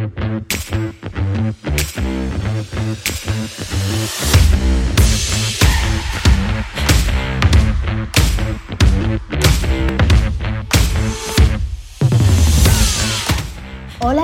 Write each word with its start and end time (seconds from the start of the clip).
Hola 0.00 0.08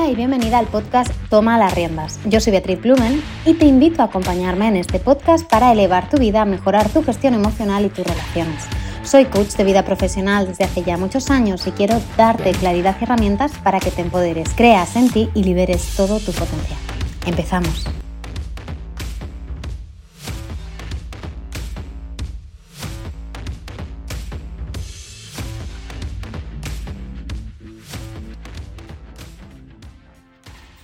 y 0.08 0.14
bienvenida 0.14 0.58
al 0.58 0.66
podcast 0.66 1.12
Toma 1.28 1.59
las 1.59 1.75
riendas. 1.75 2.20
Yo 2.24 2.40
soy 2.40 2.52
Beatriz 2.52 2.80
Blumen 2.80 3.22
y 3.45 3.52
te 3.52 3.66
invito 3.66 4.00
a 4.00 4.06
acompañarme 4.06 4.68
en 4.68 4.77
este 4.77 4.98
podcast 4.98 5.46
para 5.46 5.72
elevar 5.72 6.08
tu 6.08 6.16
vida, 6.16 6.46
mejorar 6.46 6.88
tu 6.88 7.04
gestión 7.04 7.34
emocional 7.34 7.84
y 7.84 7.90
tus 7.90 8.06
relaciones. 8.06 8.64
Soy 9.07 9.27
coach 9.27 9.54
de 9.54 9.62
vida 9.62 9.84
profesional 9.84 10.48
desde 10.48 10.64
hace 10.64 10.82
ya 10.82 10.96
muchos 10.96 11.30
años 11.30 11.64
y 11.68 11.70
quiero 11.70 12.02
darte 12.16 12.50
claridad 12.50 12.96
y 13.00 13.05
herramientas 13.05 13.52
para 13.62 13.79
que 13.79 13.93
te 13.93 14.02
empoderes, 14.02 14.48
creas 14.56 14.96
en 14.96 15.11
ti 15.11 15.30
y 15.32 15.45
liberes 15.45 15.95
todo 15.95 16.18
tu 16.18 16.32
potencial. 16.32 16.77
Empezamos. 17.24 17.87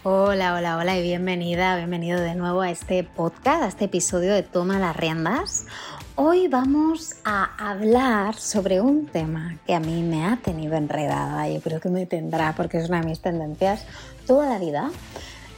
Hola, 0.05 0.55
hola, 0.55 0.77
hola 0.79 0.97
y 0.97 1.03
bienvenida, 1.03 1.77
bienvenido 1.77 2.20
de 2.20 2.37
nuevo 2.37 2.61
a 2.61 2.70
este 2.70 3.03
podcast, 3.03 3.62
a 3.62 3.67
este 3.67 3.87
episodio 3.87 4.33
de 4.33 4.45
Toma 4.45 4.79
las 4.79 4.97
riendas. 4.97 5.67
Hoy 6.15 6.47
vamos 6.47 7.16
a 7.25 7.71
hablar 7.71 8.34
sobre 8.34 8.83
un 8.83 9.07
tema 9.07 9.57
que 9.66 9.75
a 9.75 9.80
mí 9.80 10.03
me 10.03 10.27
ha 10.27 10.37
tenido 10.37 10.75
enredada, 10.75 11.48
yo 11.48 11.62
creo 11.62 11.80
que 11.80 11.89
me 11.89 12.05
tendrá 12.05 12.53
porque 12.55 12.77
es 12.77 12.91
una 12.91 13.01
de 13.01 13.07
mis 13.07 13.20
tendencias 13.20 13.87
toda 14.27 14.47
la 14.47 14.59
vida, 14.59 14.91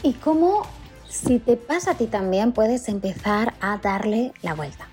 y 0.04 0.12
cómo 0.12 0.62
si 1.08 1.40
te 1.40 1.56
pasa 1.56 1.90
a 1.90 1.94
ti 1.94 2.06
también 2.06 2.52
puedes 2.52 2.88
empezar 2.88 3.54
a 3.60 3.78
darle 3.78 4.32
la 4.42 4.54
vuelta. 4.54 4.86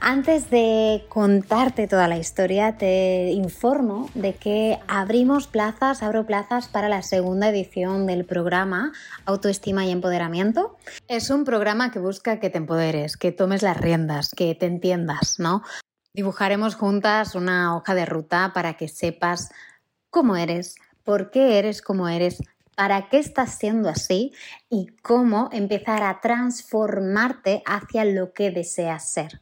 Antes 0.00 0.50
de 0.50 1.04
contarte 1.08 1.86
toda 1.86 2.08
la 2.08 2.18
historia, 2.18 2.76
te 2.76 3.30
informo 3.32 4.10
de 4.14 4.34
que 4.34 4.78
abrimos 4.88 5.46
plazas, 5.46 6.02
abro 6.02 6.26
plazas 6.26 6.68
para 6.68 6.88
la 6.88 7.02
segunda 7.02 7.48
edición 7.48 8.06
del 8.06 8.24
programa 8.24 8.92
Autoestima 9.24 9.84
y 9.86 9.90
Empoderamiento. 9.90 10.76
Es 11.08 11.30
un 11.30 11.44
programa 11.44 11.90
que 11.90 11.98
busca 11.98 12.40
que 12.40 12.50
te 12.50 12.58
empoderes, 12.58 13.16
que 13.16 13.32
tomes 13.32 13.62
las 13.62 13.76
riendas, 13.76 14.30
que 14.36 14.54
te 14.54 14.66
entiendas, 14.66 15.38
¿no? 15.38 15.62
Dibujaremos 16.12 16.74
juntas 16.74 17.34
una 17.34 17.76
hoja 17.76 17.94
de 17.94 18.06
ruta 18.06 18.52
para 18.54 18.74
que 18.74 18.88
sepas 18.88 19.50
cómo 20.10 20.36
eres, 20.36 20.76
por 21.02 21.30
qué 21.30 21.58
eres 21.58 21.82
como 21.82 22.08
eres, 22.08 22.38
para 22.76 23.08
qué 23.08 23.18
estás 23.18 23.58
siendo 23.58 23.88
así 23.88 24.32
y 24.68 24.88
cómo 25.02 25.48
empezar 25.52 26.02
a 26.02 26.20
transformarte 26.20 27.62
hacia 27.66 28.04
lo 28.04 28.32
que 28.32 28.50
deseas 28.50 29.10
ser. 29.10 29.40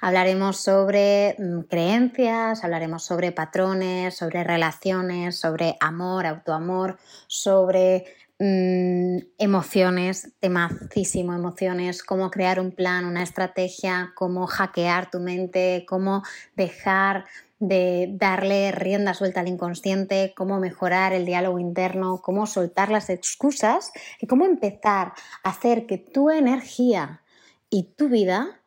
Hablaremos 0.00 0.58
sobre 0.58 1.36
mm, 1.38 1.60
creencias, 1.62 2.64
hablaremos 2.64 3.04
sobre 3.04 3.32
patrones, 3.32 4.16
sobre 4.16 4.44
relaciones, 4.44 5.38
sobre 5.38 5.76
amor, 5.80 6.26
autoamor, 6.26 6.98
sobre 7.26 8.04
mm, 8.38 9.18
emociones, 9.38 10.32
temacísimo 10.40 11.34
emociones, 11.34 12.02
cómo 12.02 12.30
crear 12.30 12.60
un 12.60 12.72
plan, 12.72 13.04
una 13.06 13.22
estrategia, 13.22 14.12
cómo 14.14 14.46
hackear 14.46 15.10
tu 15.10 15.20
mente, 15.20 15.84
cómo 15.88 16.22
dejar 16.56 17.24
de 17.68 18.08
darle 18.12 18.72
rienda 18.72 19.14
suelta 19.14 19.40
al 19.40 19.48
inconsciente, 19.48 20.32
cómo 20.36 20.58
mejorar 20.60 21.12
el 21.12 21.26
diálogo 21.26 21.58
interno, 21.58 22.20
cómo 22.22 22.46
soltar 22.46 22.90
las 22.90 23.10
excusas 23.10 23.92
y 24.20 24.26
cómo 24.26 24.44
empezar 24.44 25.12
a 25.42 25.50
hacer 25.50 25.86
que 25.86 25.98
tu 25.98 26.30
energía 26.30 27.22
y 27.70 27.94
tu 27.96 28.08
vida 28.08 28.62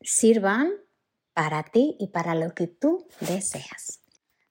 sirvan 0.00 0.70
para 1.34 1.62
ti 1.62 1.96
y 1.98 2.08
para 2.08 2.34
lo 2.34 2.54
que 2.54 2.66
tú 2.66 3.06
deseas. 3.20 4.00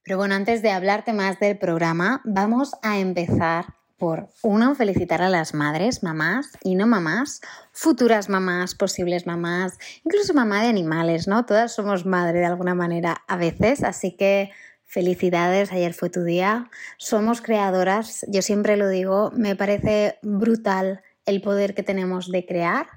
Pero 0.03 0.17
bueno, 0.17 0.35
antes 0.35 0.61
de 0.61 0.71
hablarte 0.71 1.13
más 1.13 1.39
del 1.39 1.57
programa, 1.57 2.21
vamos 2.23 2.71
a 2.81 2.99
empezar 2.99 3.78
por, 3.99 4.29
uno, 4.41 4.73
felicitar 4.73 5.21
a 5.21 5.29
las 5.29 5.53
madres, 5.53 6.01
mamás 6.01 6.57
y 6.63 6.73
no 6.73 6.87
mamás, 6.87 7.41
futuras 7.71 8.29
mamás, 8.29 8.73
posibles 8.73 9.27
mamás, 9.27 9.77
incluso 10.03 10.33
mamá 10.33 10.63
de 10.63 10.69
animales, 10.69 11.27
¿no? 11.27 11.45
Todas 11.45 11.75
somos 11.75 12.05
madre 12.05 12.39
de 12.39 12.45
alguna 12.45 12.73
manera 12.73 13.21
a 13.27 13.37
veces, 13.37 13.83
así 13.83 14.15
que 14.15 14.51
felicidades, 14.85 15.71
ayer 15.71 15.93
fue 15.93 16.09
tu 16.09 16.23
día, 16.23 16.71
somos 16.97 17.41
creadoras, 17.41 18.25
yo 18.27 18.41
siempre 18.41 18.75
lo 18.75 18.89
digo, 18.89 19.31
me 19.35 19.55
parece 19.55 20.17
brutal 20.23 21.03
el 21.25 21.41
poder 21.41 21.75
que 21.75 21.83
tenemos 21.83 22.31
de 22.31 22.45
crear 22.45 22.87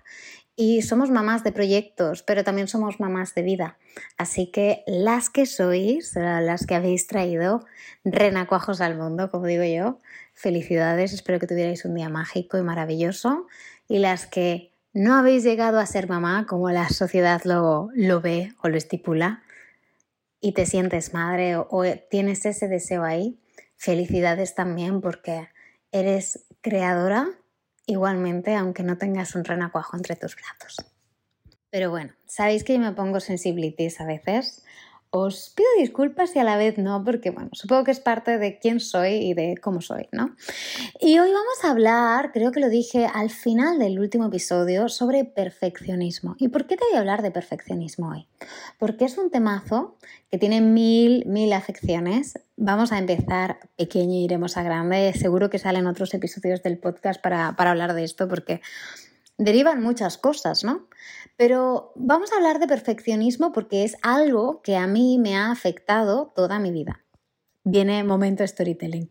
y 0.54 0.82
somos 0.82 1.10
mamás 1.10 1.44
de 1.44 1.52
proyectos, 1.52 2.22
pero 2.22 2.44
también 2.44 2.68
somos 2.68 3.00
mamás 3.00 3.34
de 3.34 3.42
vida. 3.42 3.78
Así 4.18 4.50
que 4.50 4.84
las 4.86 5.30
que 5.30 5.46
sois, 5.46 6.14
las 6.14 6.66
que 6.66 6.74
habéis 6.74 7.06
traído 7.06 7.64
renacuajos 8.04 8.80
al 8.80 8.96
mundo, 8.96 9.30
como 9.30 9.46
digo 9.46 9.64
yo, 9.64 9.98
felicidades, 10.34 11.12
espero 11.12 11.38
que 11.38 11.46
tuvierais 11.46 11.84
un 11.84 11.94
día 11.94 12.08
mágico 12.08 12.58
y 12.58 12.62
maravilloso. 12.62 13.46
Y 13.88 13.98
las 13.98 14.26
que 14.26 14.72
no 14.92 15.14
habéis 15.14 15.42
llegado 15.42 15.78
a 15.78 15.86
ser 15.86 16.08
mamá, 16.08 16.46
como 16.46 16.70
la 16.70 16.88
sociedad 16.90 17.40
lo, 17.44 17.88
lo 17.94 18.20
ve 18.20 18.52
o 18.62 18.68
lo 18.68 18.76
estipula, 18.76 19.42
y 20.40 20.52
te 20.52 20.66
sientes 20.66 21.14
madre 21.14 21.56
o, 21.56 21.66
o 21.70 21.84
tienes 22.10 22.44
ese 22.44 22.68
deseo 22.68 23.04
ahí, 23.04 23.38
felicidades 23.76 24.54
también 24.54 25.00
porque 25.00 25.48
eres 25.92 26.44
creadora 26.60 27.28
igualmente, 27.86 28.54
aunque 28.54 28.82
no 28.82 28.98
tengas 28.98 29.34
un 29.34 29.44
renacuajo 29.44 29.96
entre 29.96 30.16
tus 30.16 30.36
brazos. 30.36 30.76
Pero 31.70 31.90
bueno, 31.90 32.12
sabéis 32.26 32.64
que 32.64 32.78
me 32.78 32.92
pongo 32.92 33.20
sensibilities 33.20 34.00
a 34.00 34.06
veces 34.06 34.62
os 35.14 35.50
pido 35.54 35.68
disculpas 35.78 36.34
y 36.34 36.38
a 36.38 36.44
la 36.44 36.56
vez 36.56 36.78
no, 36.78 37.04
porque 37.04 37.30
bueno, 37.30 37.50
supongo 37.52 37.84
que 37.84 37.90
es 37.90 38.00
parte 38.00 38.38
de 38.38 38.58
quién 38.58 38.80
soy 38.80 39.10
y 39.16 39.34
de 39.34 39.58
cómo 39.62 39.82
soy, 39.82 40.08
¿no? 40.10 40.34
Y 41.00 41.18
hoy 41.18 41.28
vamos 41.28 41.64
a 41.64 41.70
hablar, 41.70 42.32
creo 42.32 42.50
que 42.50 42.60
lo 42.60 42.70
dije 42.70 43.06
al 43.12 43.28
final 43.28 43.78
del 43.78 44.00
último 44.00 44.28
episodio, 44.28 44.88
sobre 44.88 45.26
perfeccionismo. 45.26 46.34
¿Y 46.38 46.48
por 46.48 46.66
qué 46.66 46.78
te 46.78 46.84
voy 46.86 46.96
a 46.96 47.00
hablar 47.00 47.20
de 47.20 47.30
perfeccionismo 47.30 48.08
hoy? 48.08 48.26
Porque 48.78 49.04
es 49.04 49.18
un 49.18 49.30
temazo 49.30 49.98
que 50.30 50.38
tiene 50.38 50.62
mil, 50.62 51.26
mil 51.26 51.52
afecciones. 51.52 52.38
Vamos 52.56 52.90
a 52.90 52.98
empezar 52.98 53.58
pequeño 53.76 54.14
y 54.14 54.24
iremos 54.24 54.56
a 54.56 54.62
grande. 54.62 55.12
Seguro 55.12 55.50
que 55.50 55.58
salen 55.58 55.86
otros 55.86 56.14
episodios 56.14 56.62
del 56.62 56.78
podcast 56.78 57.20
para, 57.20 57.54
para 57.54 57.72
hablar 57.72 57.92
de 57.92 58.04
esto, 58.04 58.28
porque 58.28 58.62
derivan 59.44 59.82
muchas 59.82 60.18
cosas, 60.18 60.64
¿no? 60.64 60.88
Pero 61.36 61.92
vamos 61.96 62.32
a 62.32 62.36
hablar 62.36 62.58
de 62.58 62.66
perfeccionismo 62.66 63.52
porque 63.52 63.84
es 63.84 63.96
algo 64.02 64.62
que 64.62 64.76
a 64.76 64.86
mí 64.86 65.18
me 65.18 65.36
ha 65.36 65.50
afectado 65.50 66.32
toda 66.34 66.58
mi 66.58 66.70
vida. 66.70 67.04
Viene 67.64 68.04
momento 68.04 68.46
storytelling. 68.46 69.08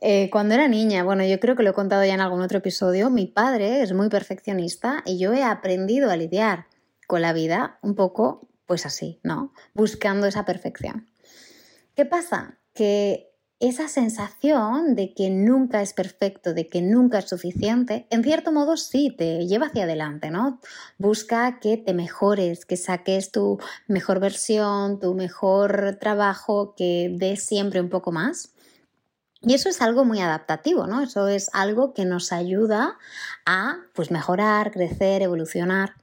Eh, 0.00 0.28
cuando 0.30 0.54
era 0.54 0.68
niña, 0.68 1.04
bueno, 1.04 1.24
yo 1.24 1.40
creo 1.40 1.56
que 1.56 1.62
lo 1.62 1.70
he 1.70 1.74
contado 1.74 2.04
ya 2.04 2.14
en 2.14 2.20
algún 2.20 2.42
otro 2.42 2.58
episodio, 2.58 3.10
mi 3.10 3.26
padre 3.26 3.82
es 3.82 3.92
muy 3.92 4.08
perfeccionista 4.08 5.02
y 5.06 5.18
yo 5.18 5.32
he 5.32 5.42
aprendido 5.42 6.10
a 6.10 6.16
lidiar 6.16 6.66
con 7.06 7.22
la 7.22 7.32
vida 7.32 7.78
un 7.82 7.94
poco, 7.94 8.48
pues 8.66 8.84
así, 8.84 9.20
¿no? 9.22 9.52
Buscando 9.74 10.26
esa 10.26 10.44
perfección. 10.44 11.08
¿Qué 11.94 12.04
pasa? 12.04 12.58
Que 12.74 13.35
esa 13.58 13.88
sensación 13.88 14.94
de 14.94 15.14
que 15.14 15.30
nunca 15.30 15.80
es 15.80 15.94
perfecto, 15.94 16.52
de 16.52 16.68
que 16.68 16.82
nunca 16.82 17.20
es 17.20 17.28
suficiente, 17.28 18.06
en 18.10 18.22
cierto 18.22 18.52
modo 18.52 18.76
sí 18.76 19.14
te 19.16 19.46
lleva 19.46 19.68
hacia 19.68 19.84
adelante, 19.84 20.30
¿no? 20.30 20.60
Busca 20.98 21.58
que 21.58 21.78
te 21.78 21.94
mejores, 21.94 22.66
que 22.66 22.76
saques 22.76 23.32
tu 23.32 23.58
mejor 23.86 24.20
versión, 24.20 25.00
tu 25.00 25.14
mejor 25.14 25.96
trabajo, 25.98 26.74
que 26.76 27.10
des 27.12 27.44
siempre 27.44 27.80
un 27.80 27.88
poco 27.88 28.12
más. 28.12 28.52
Y 29.40 29.54
eso 29.54 29.68
es 29.68 29.80
algo 29.80 30.04
muy 30.04 30.20
adaptativo, 30.20 30.86
¿no? 30.86 31.02
Eso 31.02 31.28
es 31.28 31.48
algo 31.54 31.94
que 31.94 32.04
nos 32.04 32.32
ayuda 32.32 32.98
a 33.46 33.78
pues 33.94 34.10
mejorar, 34.10 34.70
crecer, 34.70 35.22
evolucionar. 35.22 35.94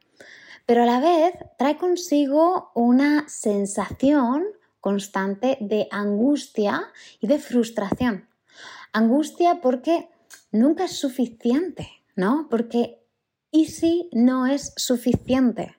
Pero 0.66 0.84
a 0.84 0.86
la 0.86 1.00
vez 1.00 1.34
trae 1.58 1.78
consigo 1.78 2.72
una 2.74 3.28
sensación 3.28 4.46
constante 4.84 5.58
de 5.62 5.88
angustia 5.92 6.92
y 7.22 7.28
de 7.28 7.40
frustración. 7.40 8.28
Angustia 8.92 9.62
porque 9.62 10.10
nunca 10.52 10.84
es 10.84 10.98
suficiente, 10.98 11.88
¿no? 12.18 12.48
Porque 12.50 13.00
¿y 13.50 13.68
si 13.68 14.10
no 14.12 14.46
es 14.46 14.74
suficiente? 14.76 15.78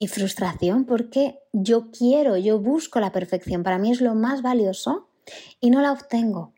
Y 0.00 0.08
frustración 0.08 0.84
porque 0.84 1.38
yo 1.52 1.92
quiero, 1.92 2.36
yo 2.36 2.58
busco 2.58 2.98
la 2.98 3.12
perfección, 3.12 3.62
para 3.62 3.78
mí 3.78 3.92
es 3.92 4.00
lo 4.00 4.16
más 4.16 4.42
valioso 4.42 5.08
y 5.60 5.70
no 5.70 5.80
la 5.80 5.92
obtengo. 5.92 6.52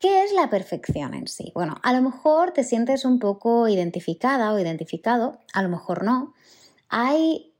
¿Qué 0.00 0.24
es 0.24 0.32
la 0.32 0.50
perfección 0.50 1.14
en 1.14 1.28
sí? 1.28 1.52
Bueno, 1.54 1.76
a 1.84 1.92
lo 1.92 2.02
mejor 2.02 2.50
te 2.50 2.64
sientes 2.64 3.04
un 3.04 3.20
poco 3.20 3.68
identificada 3.68 4.52
o 4.52 4.58
identificado, 4.58 5.38
a 5.52 5.62
lo 5.62 5.68
mejor 5.68 6.02
no. 6.02 6.34
Hay 6.88 7.55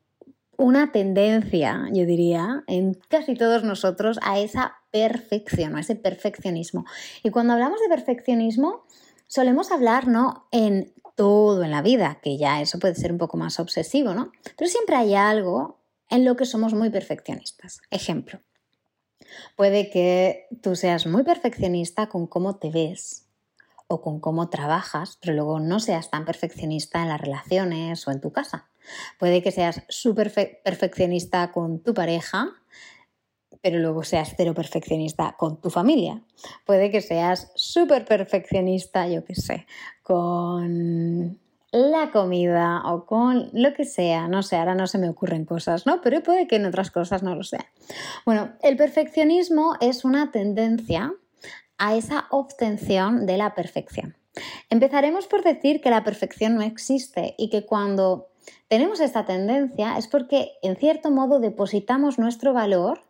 una 0.59 0.93
tendencia, 0.93 1.89
yo 1.93 2.07
diría, 2.07 2.65
en 2.67 2.95
casi 3.09 3.35
todos 3.35 3.65
nosotros 3.65 4.19
a 4.23 4.39
esa 4.39 4.77
perfección, 4.91 5.77
a 5.77 5.81
ese 5.81 5.97
perfeccionismo. 5.97 6.85
Y 7.23 7.31
cuando 7.31 7.53
hablamos 7.53 7.81
de 7.81 7.89
perfeccionismo, 7.89 8.85
solemos 9.27 9.71
hablar, 9.71 10.09
¿no? 10.09 10.47
En 10.53 10.93
todo 11.15 11.65
en 11.65 11.71
la 11.71 11.83
vida, 11.83 12.19
que 12.23 12.37
ya 12.37 12.61
eso 12.61 12.79
puede 12.79 12.95
ser 12.95 13.13
un 13.13 13.19
poco 13.19 13.37
más 13.37 13.59
obsesivo, 13.59 14.15
¿no? 14.15 14.33
Pero 14.57 14.71
siempre 14.71 14.97
hay 14.97 15.15
algo 15.15 15.79
en 16.11 16.25
lo 16.25 16.37
que 16.37 16.45
somos 16.45 16.75
muy 16.75 16.91
perfeccionistas. 16.91 17.81
Ejemplo, 17.91 18.41
puede 19.57 19.91
que 19.91 20.47
tú 20.63 20.77
seas 20.77 21.07
muy 21.07 21.25
perfeccionista 21.25 22.09
con 22.09 22.27
cómo 22.27 22.57
te 22.57 22.71
ves 22.71 23.26
o 23.89 24.01
con 24.03 24.21
cómo 24.21 24.49
trabajas, 24.49 25.19
pero 25.21 25.35
luego 25.35 25.61
no 25.61 25.81
seas 25.81 26.11
tan 26.11 26.25
perfeccionista 26.25 27.03
en 27.03 27.09
las 27.09 27.21
relaciones 27.21 28.07
o 28.07 28.11
en 28.11 28.21
tu 28.21 28.33
casa. 28.33 28.69
Puede 29.19 29.43
que 29.43 29.53
seas 29.53 29.83
súper 29.89 30.33
perfeccionista 30.65 31.53
con 31.53 31.81
tu 31.81 31.95
pareja, 31.95 32.49
pero 33.63 33.79
luego 33.79 34.05
seas 34.05 34.35
cero 34.37 34.55
perfeccionista 34.55 35.35
con 35.39 35.61
tu 35.61 35.71
familia. 35.71 36.23
Puede 36.65 36.91
que 36.91 37.01
seas 37.01 37.51
súper 37.55 38.05
perfeccionista, 38.05 39.09
yo 39.09 39.25
qué 39.25 39.35
sé, 39.35 39.67
con 40.03 41.39
la 41.73 42.11
comida 42.11 42.83
o 42.87 43.07
con 43.07 43.51
lo 43.53 43.75
que 43.75 43.85
sea, 43.85 44.29
no 44.29 44.43
sé, 44.43 44.57
ahora 44.57 44.75
no 44.75 44.87
se 44.87 44.99
me 44.99 45.09
ocurren 45.09 45.45
cosas, 45.45 45.85
¿no? 45.87 46.01
Pero 46.01 46.23
puede 46.23 46.47
que 46.47 46.57
en 46.57 46.67
otras 46.67 46.91
cosas 46.91 47.23
no 47.23 47.35
lo 47.35 47.43
sea. 47.43 47.67
Bueno, 48.25 48.53
el 48.63 48.77
perfeccionismo 48.77 49.75
es 49.81 50.05
una 50.05 50.31
tendencia 50.31 51.13
a 51.79 51.97
esa 51.97 52.27
obtención 52.31 53.27
de 53.27 53.37
la 53.37 53.55
perfección. 53.55 54.17
Empezaremos 54.71 55.27
por 55.27 55.43
decir 55.43 55.81
que 55.81 55.91
la 55.91 56.05
perfección 56.05 56.55
no 56.55 56.63
existe 56.63 57.35
y 57.39 57.49
que 57.49 57.65
cuando 57.65 58.29
tenemos 58.69 59.01
esta 59.01 59.25
tendencia 59.25 59.97
es 59.97 60.09
porque 60.09 60.53
en 60.63 60.77
cierto 60.77 61.11
modo 61.11 61.41
depositamos 61.41 62.19
nuestro 62.19 62.53
valor 62.53 63.03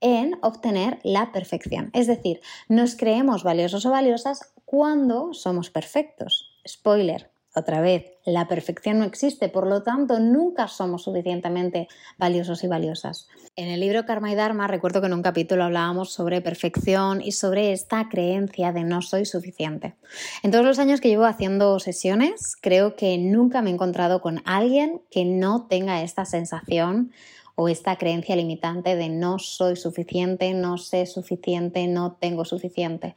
en 0.00 0.38
obtener 0.42 0.98
la 1.02 1.32
perfección. 1.32 1.90
Es 1.92 2.06
decir, 2.06 2.40
nos 2.68 2.96
creemos 2.96 3.44
valiosos 3.44 3.86
o 3.86 3.90
valiosas 3.90 4.52
cuando 4.64 5.32
somos 5.32 5.70
perfectos. 5.70 6.50
Spoiler, 6.66 7.30
otra 7.58 7.80
vez, 7.80 8.12
la 8.26 8.48
perfección 8.48 8.98
no 8.98 9.06
existe, 9.06 9.48
por 9.48 9.66
lo 9.66 9.82
tanto, 9.82 10.20
nunca 10.20 10.68
somos 10.68 11.04
suficientemente 11.04 11.88
valiosos 12.18 12.62
y 12.64 12.68
valiosas. 12.68 13.28
En 13.56 13.68
el 13.68 13.80
libro 13.80 14.04
Karma 14.04 14.30
y 14.30 14.34
Dharma 14.34 14.66
recuerdo 14.66 15.00
que 15.00 15.06
en 15.06 15.14
un 15.14 15.22
capítulo 15.22 15.64
hablábamos 15.64 16.12
sobre 16.12 16.42
perfección 16.42 17.22
y 17.22 17.32
sobre 17.32 17.72
esta 17.72 18.10
creencia 18.10 18.72
de 18.72 18.84
no 18.84 19.00
soy 19.00 19.24
suficiente. 19.24 19.94
En 20.42 20.50
todos 20.50 20.66
los 20.66 20.78
años 20.78 21.00
que 21.00 21.08
llevo 21.08 21.24
haciendo 21.24 21.78
sesiones, 21.80 22.56
creo 22.60 22.94
que 22.94 23.16
nunca 23.16 23.62
me 23.62 23.70
he 23.70 23.72
encontrado 23.72 24.20
con 24.20 24.42
alguien 24.44 25.00
que 25.10 25.24
no 25.24 25.66
tenga 25.66 26.02
esta 26.02 26.26
sensación 26.26 27.10
o 27.54 27.70
esta 27.70 27.96
creencia 27.96 28.36
limitante 28.36 28.96
de 28.96 29.08
no 29.08 29.38
soy 29.38 29.76
suficiente, 29.76 30.52
no 30.52 30.76
sé 30.76 31.06
suficiente, 31.06 31.86
no 31.86 32.12
tengo 32.20 32.44
suficiente 32.44 33.14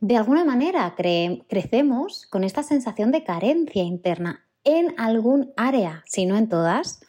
de 0.00 0.16
alguna 0.16 0.44
manera 0.44 0.94
crecemos 0.96 2.26
con 2.26 2.44
esta 2.44 2.62
sensación 2.62 3.10
de 3.10 3.24
carencia 3.24 3.82
interna 3.82 4.44
en 4.64 4.94
algún 4.98 5.52
área, 5.56 6.04
si 6.06 6.26
no 6.26 6.36
en 6.36 6.48
todas, 6.48 7.00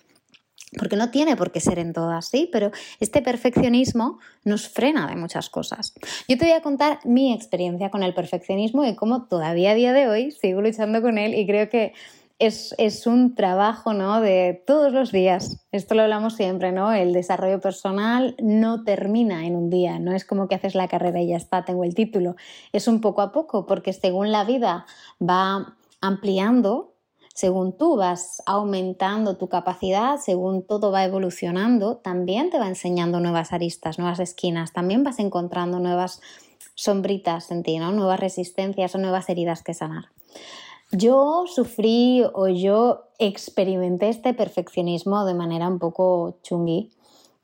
porque 0.77 0.95
no 0.95 1.09
tiene 1.09 1.35
por 1.35 1.51
qué 1.51 1.59
ser 1.59 1.79
en 1.79 1.93
todas, 1.93 2.27
sí, 2.27 2.49
pero 2.51 2.71
este 2.99 3.21
perfeccionismo 3.21 4.19
nos 4.43 4.69
frena 4.69 5.07
de 5.07 5.15
muchas 5.15 5.49
cosas. 5.49 5.93
Yo 6.27 6.37
te 6.37 6.45
voy 6.45 6.53
a 6.53 6.61
contar 6.61 6.99
mi 7.05 7.33
experiencia 7.33 7.89
con 7.89 8.03
el 8.03 8.13
perfeccionismo 8.13 8.85
y 8.85 8.95
cómo 8.95 9.25
todavía 9.25 9.71
a 9.71 9.75
día 9.75 9.93
de 9.93 10.07
hoy 10.07 10.31
sigo 10.31 10.61
luchando 10.61 11.01
con 11.01 11.17
él 11.17 11.33
y 11.33 11.45
creo 11.47 11.69
que 11.69 11.93
es, 12.39 13.05
un 13.05 13.35
trabajo 13.35 13.93
¿no? 13.93 14.21
de 14.21 14.63
todos 14.65 14.93
los 14.93 15.11
días. 15.11 15.65
Esto 15.71 15.93
lo 15.93 16.03
hablamos 16.03 16.35
siempre, 16.35 16.71
¿no? 16.71 16.93
El 16.93 17.11
desarrollo 17.11 17.59
personal 17.59 18.35
no 18.41 18.83
termina 18.83 19.45
en 19.45 19.57
un 19.57 19.69
día, 19.69 19.99
no 19.99 20.13
es 20.13 20.23
como 20.23 20.47
que 20.47 20.55
haces 20.55 20.73
la 20.73 20.87
carrera 20.87 21.21
y 21.21 21.27
ya 21.27 21.37
está, 21.37 21.65
tengo 21.65 21.83
el 21.83 21.93
título. 21.93 22.35
Es 22.71 22.87
un 22.87 23.01
poco 23.01 23.21
a 23.21 23.33
poco, 23.33 23.65
porque 23.65 23.91
según 23.91 24.31
la 24.31 24.45
vida 24.45 24.85
va 25.21 25.75
ampliando, 25.99 26.93
según 27.35 27.77
tú 27.77 27.97
vas 27.97 28.41
aumentando 28.45 29.35
tu 29.35 29.49
capacidad, 29.49 30.17
según 30.17 30.65
todo 30.65 30.91
va 30.91 31.03
evolucionando, 31.03 31.97
también 31.97 32.49
te 32.49 32.59
va 32.59 32.67
enseñando 32.67 33.19
nuevas 33.19 33.51
aristas, 33.51 33.99
nuevas 33.99 34.19
esquinas, 34.19 34.71
también 34.71 35.03
vas 35.03 35.19
encontrando 35.19 35.79
nuevas 35.79 36.21
sombritas 36.75 37.51
en 37.51 37.63
ti, 37.63 37.79
¿no? 37.79 37.91
nuevas 37.91 38.19
resistencias 38.19 38.95
o 38.95 38.97
nuevas 38.97 39.29
heridas 39.29 39.61
que 39.61 39.73
sanar. 39.73 40.05
Yo 40.91 41.45
sufrí 41.45 42.23
o 42.33 42.47
yo 42.47 43.11
experimenté 43.19 44.09
este 44.09 44.33
perfeccionismo 44.33 45.23
de 45.23 45.35
manera 45.35 45.67
un 45.67 45.77
poco 45.77 46.39
chungui 46.41 46.91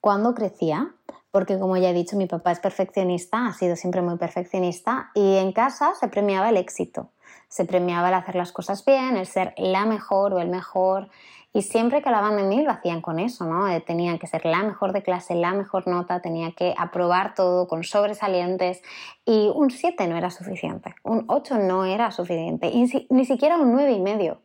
cuando 0.02 0.34
crecía, 0.34 0.96
porque 1.30 1.60
como 1.60 1.78
ya 1.78 1.92
he 1.92 1.94
dicho, 1.94 2.18
mi 2.18 2.26
papá 2.26 2.52
es 2.54 2.60
perfeccionista, 2.60 3.46
ha 3.46 3.54
sido 3.54 3.76
siempre 3.76 4.02
muy 4.02 4.18
perfeccionista 4.18 5.12
y 5.14 5.36
en 5.36 5.52
casa 5.52 5.94
se 5.94 6.08
premiaba 6.08 6.50
el 6.50 6.58
éxito, 6.58 7.12
se 7.48 7.66
premiaba 7.66 8.08
el 8.08 8.16
hacer 8.16 8.36
las 8.36 8.52
cosas 8.52 8.84
bien, 8.84 9.16
el 9.16 9.28
ser 9.28 9.54
la 9.58 9.86
mejor 9.86 10.34
o 10.34 10.40
el 10.40 10.50
mejor, 10.50 11.10
y 11.56 11.62
siempre 11.62 12.02
que 12.02 12.10
hablaban 12.10 12.36
de 12.36 12.44
mí 12.44 12.62
lo 12.64 12.70
hacían 12.70 13.00
con 13.00 13.18
eso, 13.18 13.46
¿no? 13.46 13.70
Eh, 13.70 13.80
tenía 13.80 14.20
que 14.20 14.28
ser 14.28 14.46
la 14.46 14.62
mejor 14.62 14.92
de 14.92 15.02
clase, 15.02 15.36
la 15.36 15.54
mejor 15.54 15.88
nota, 15.88 16.20
tenía 16.20 16.52
que 16.52 16.76
aprobar 16.78 17.34
todo 17.34 17.70
con 17.70 17.86
sobresalientes 17.86 18.82
y 19.26 19.50
un 19.56 19.72
7 19.72 20.06
no 20.10 20.18
era 20.18 20.32
suficiente, 20.32 20.94
un 21.04 21.24
8 21.30 21.60
no 21.60 21.86
era 21.86 22.12
suficiente, 22.12 22.68
y 22.68 23.08
ni 23.10 23.24
siquiera 23.24 23.56
un 23.56 23.72
9 23.72 23.94
y 23.94 24.02
medio. 24.02 24.42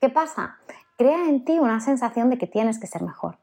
¿Qué 0.00 0.08
pasa? 0.08 0.56
Crea 0.96 1.28
en 1.28 1.44
ti 1.44 1.58
una 1.58 1.80
sensación 1.80 2.30
de 2.30 2.38
que 2.38 2.46
tienes 2.46 2.80
que 2.80 2.86
ser 2.86 3.02
mejor. 3.02 3.36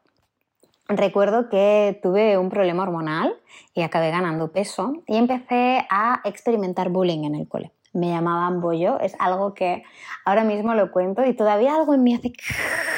Recuerdo 0.88 1.48
que 1.48 2.00
tuve 2.02 2.36
un 2.36 2.48
problema 2.48 2.82
hormonal 2.82 3.32
y 3.74 3.82
acabé 3.82 4.10
ganando 4.10 4.50
peso 4.50 4.92
y 5.06 5.18
empecé 5.18 5.86
a 5.88 6.20
experimentar 6.24 6.88
bullying 6.88 7.22
en 7.22 7.36
el 7.36 7.46
cole 7.46 7.70
me 7.94 8.08
llamaban 8.08 8.60
bollo, 8.60 8.98
es 9.00 9.14
algo 9.18 9.54
que 9.54 9.84
ahora 10.24 10.44
mismo 10.44 10.74
lo 10.74 10.90
cuento 10.90 11.24
y 11.24 11.32
todavía 11.32 11.74
algo 11.74 11.94
en 11.94 12.02
mí 12.02 12.14
hace... 12.14 12.32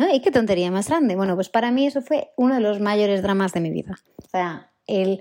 ¿no? 0.00 0.12
¿Y 0.12 0.20
qué 0.20 0.30
tontería 0.30 0.70
más 0.70 0.88
grande? 0.88 1.14
Bueno, 1.14 1.34
pues 1.34 1.50
para 1.50 1.70
mí 1.70 1.86
eso 1.86 2.00
fue 2.00 2.30
uno 2.36 2.54
de 2.54 2.60
los 2.60 2.80
mayores 2.80 3.22
dramas 3.22 3.52
de 3.52 3.60
mi 3.60 3.70
vida. 3.70 3.98
O 4.16 4.26
sea, 4.26 4.72
el 4.86 5.20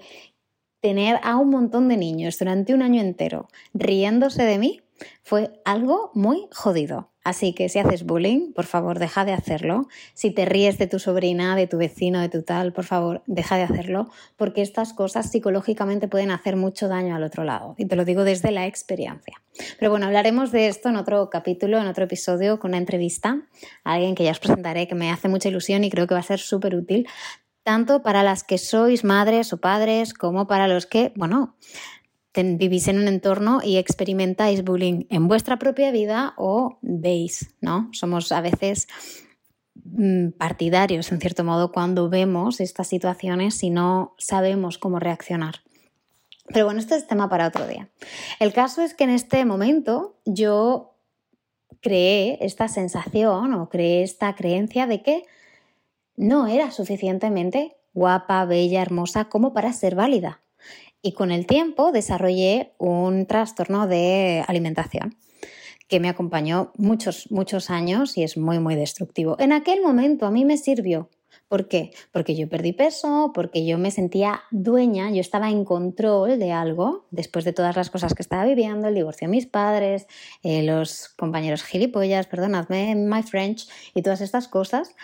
tener 0.79 1.19
a 1.21 1.35
un 1.35 1.49
montón 1.49 1.89
de 1.89 1.97
niños 1.97 2.39
durante 2.39 2.73
un 2.73 2.81
año 2.81 3.01
entero 3.01 3.49
riéndose 3.73 4.43
de 4.43 4.57
mí 4.57 4.81
fue 5.23 5.61
algo 5.65 6.11
muy 6.13 6.47
jodido. 6.51 7.09
Así 7.23 7.53
que 7.53 7.69
si 7.69 7.77
haces 7.77 8.05
bullying, 8.05 8.53
por 8.53 8.65
favor, 8.65 8.97
deja 8.97 9.25
de 9.25 9.33
hacerlo. 9.33 9.87
Si 10.13 10.31
te 10.31 10.45
ríes 10.45 10.77
de 10.77 10.87
tu 10.87 10.99
sobrina, 10.99 11.55
de 11.55 11.67
tu 11.67 11.77
vecino, 11.77 12.21
de 12.21 12.29
tu 12.29 12.41
tal, 12.43 12.73
por 12.73 12.85
favor, 12.85 13.21
deja 13.27 13.57
de 13.57 13.63
hacerlo, 13.63 14.09
porque 14.35 14.61
estas 14.61 14.93
cosas 14.93 15.29
psicológicamente 15.29 16.07
pueden 16.07 16.31
hacer 16.31 16.55
mucho 16.55 16.87
daño 16.87 17.15
al 17.15 17.23
otro 17.23 17.43
lado. 17.43 17.75
Y 17.77 17.85
te 17.85 17.95
lo 17.95 18.05
digo 18.05 18.23
desde 18.23 18.51
la 18.51 18.65
experiencia. 18.65 19.41
Pero 19.77 19.91
bueno, 19.91 20.07
hablaremos 20.07 20.51
de 20.51 20.69
esto 20.69 20.89
en 20.89 20.95
otro 20.95 21.29
capítulo, 21.29 21.77
en 21.77 21.87
otro 21.87 22.05
episodio, 22.05 22.59
con 22.59 22.71
una 22.71 22.77
entrevista 22.77 23.41
a 23.83 23.93
alguien 23.93 24.15
que 24.15 24.23
ya 24.23 24.31
os 24.31 24.39
presentaré, 24.39 24.87
que 24.87 24.95
me 24.95 25.11
hace 25.11 25.27
mucha 25.27 25.49
ilusión 25.49 25.83
y 25.83 25.91
creo 25.91 26.07
que 26.07 26.15
va 26.15 26.21
a 26.21 26.23
ser 26.23 26.39
súper 26.39 26.73
útil, 26.73 27.07
tanto 27.63 28.01
para 28.01 28.23
las 28.23 28.43
que 28.43 28.57
sois 28.57 29.03
madres 29.03 29.53
o 29.53 29.57
padres, 29.57 30.13
como 30.13 30.47
para 30.47 30.67
los 30.67 30.87
que, 30.87 31.11
bueno, 31.15 31.55
vivís 32.33 32.87
en 32.87 32.99
un 32.99 33.07
entorno 33.07 33.59
y 33.63 33.77
experimentáis 33.77 34.63
bullying 34.63 35.05
en 35.09 35.27
vuestra 35.27 35.57
propia 35.57 35.91
vida 35.91 36.33
o 36.37 36.77
veis, 36.81 37.55
¿no? 37.61 37.89
Somos 37.91 38.31
a 38.31 38.41
veces 38.41 38.87
mm, 39.75 40.29
partidarios, 40.37 41.11
en 41.11 41.19
cierto 41.19 41.43
modo, 41.43 41.71
cuando 41.71 42.09
vemos 42.09 42.59
estas 42.59 42.87
situaciones 42.87 43.63
y 43.63 43.69
no 43.69 44.15
sabemos 44.17 44.77
cómo 44.77 44.99
reaccionar. 44.99 45.55
Pero 46.47 46.65
bueno, 46.65 46.79
esto 46.79 46.95
es 46.95 47.07
tema 47.07 47.29
para 47.29 47.47
otro 47.47 47.67
día. 47.67 47.89
El 48.39 48.53
caso 48.53 48.81
es 48.81 48.93
que 48.93 49.03
en 49.03 49.11
este 49.11 49.45
momento 49.45 50.15
yo 50.25 50.95
creé 51.81 52.37
esta 52.41 52.67
sensación 52.67 53.53
o 53.53 53.69
creé 53.69 54.03
esta 54.03 54.35
creencia 54.35 54.87
de 54.87 55.01
que 55.01 55.23
no 56.15 56.47
era 56.47 56.71
suficientemente 56.71 57.77
guapa, 57.93 58.45
bella, 58.45 58.81
hermosa 58.81 59.25
como 59.25 59.53
para 59.53 59.73
ser 59.73 59.95
válida. 59.95 60.41
Y 61.01 61.13
con 61.13 61.31
el 61.31 61.45
tiempo 61.45 61.91
desarrollé 61.91 62.73
un 62.77 63.25
trastorno 63.25 63.87
de 63.87 64.43
alimentación 64.47 65.15
que 65.87 65.99
me 65.99 66.07
acompañó 66.07 66.71
muchos, 66.77 67.31
muchos 67.31 67.69
años 67.69 68.15
y 68.17 68.23
es 68.23 68.37
muy, 68.37 68.59
muy 68.59 68.75
destructivo. 68.75 69.35
En 69.39 69.51
aquel 69.51 69.81
momento 69.81 70.25
a 70.25 70.31
mí 70.31 70.45
me 70.45 70.57
sirvió. 70.57 71.09
¿Por 71.47 71.67
qué? 71.67 71.91
Porque 72.11 72.35
yo 72.35 72.47
perdí 72.47 72.73
peso, 72.73 73.31
porque 73.33 73.65
yo 73.65 73.79
me 73.79 73.89
sentía 73.89 74.41
dueña, 74.51 75.09
yo 75.09 75.19
estaba 75.19 75.49
en 75.49 75.65
control 75.65 76.37
de 76.37 76.51
algo 76.51 77.07
después 77.09 77.43
de 77.43 77.53
todas 77.53 77.75
las 77.75 77.89
cosas 77.89 78.13
que 78.13 78.21
estaba 78.21 78.45
viviendo, 78.45 78.87
el 78.87 78.93
divorcio 78.93 79.27
de 79.27 79.31
mis 79.31 79.47
padres, 79.47 80.05
eh, 80.43 80.61
los 80.61 81.09
compañeros 81.09 81.63
gilipollas, 81.63 82.27
perdonadme, 82.27 82.93
my 82.95 83.23
French 83.23 83.67
y 83.95 84.03
todas 84.03 84.21
estas 84.21 84.47
cosas. 84.47 84.95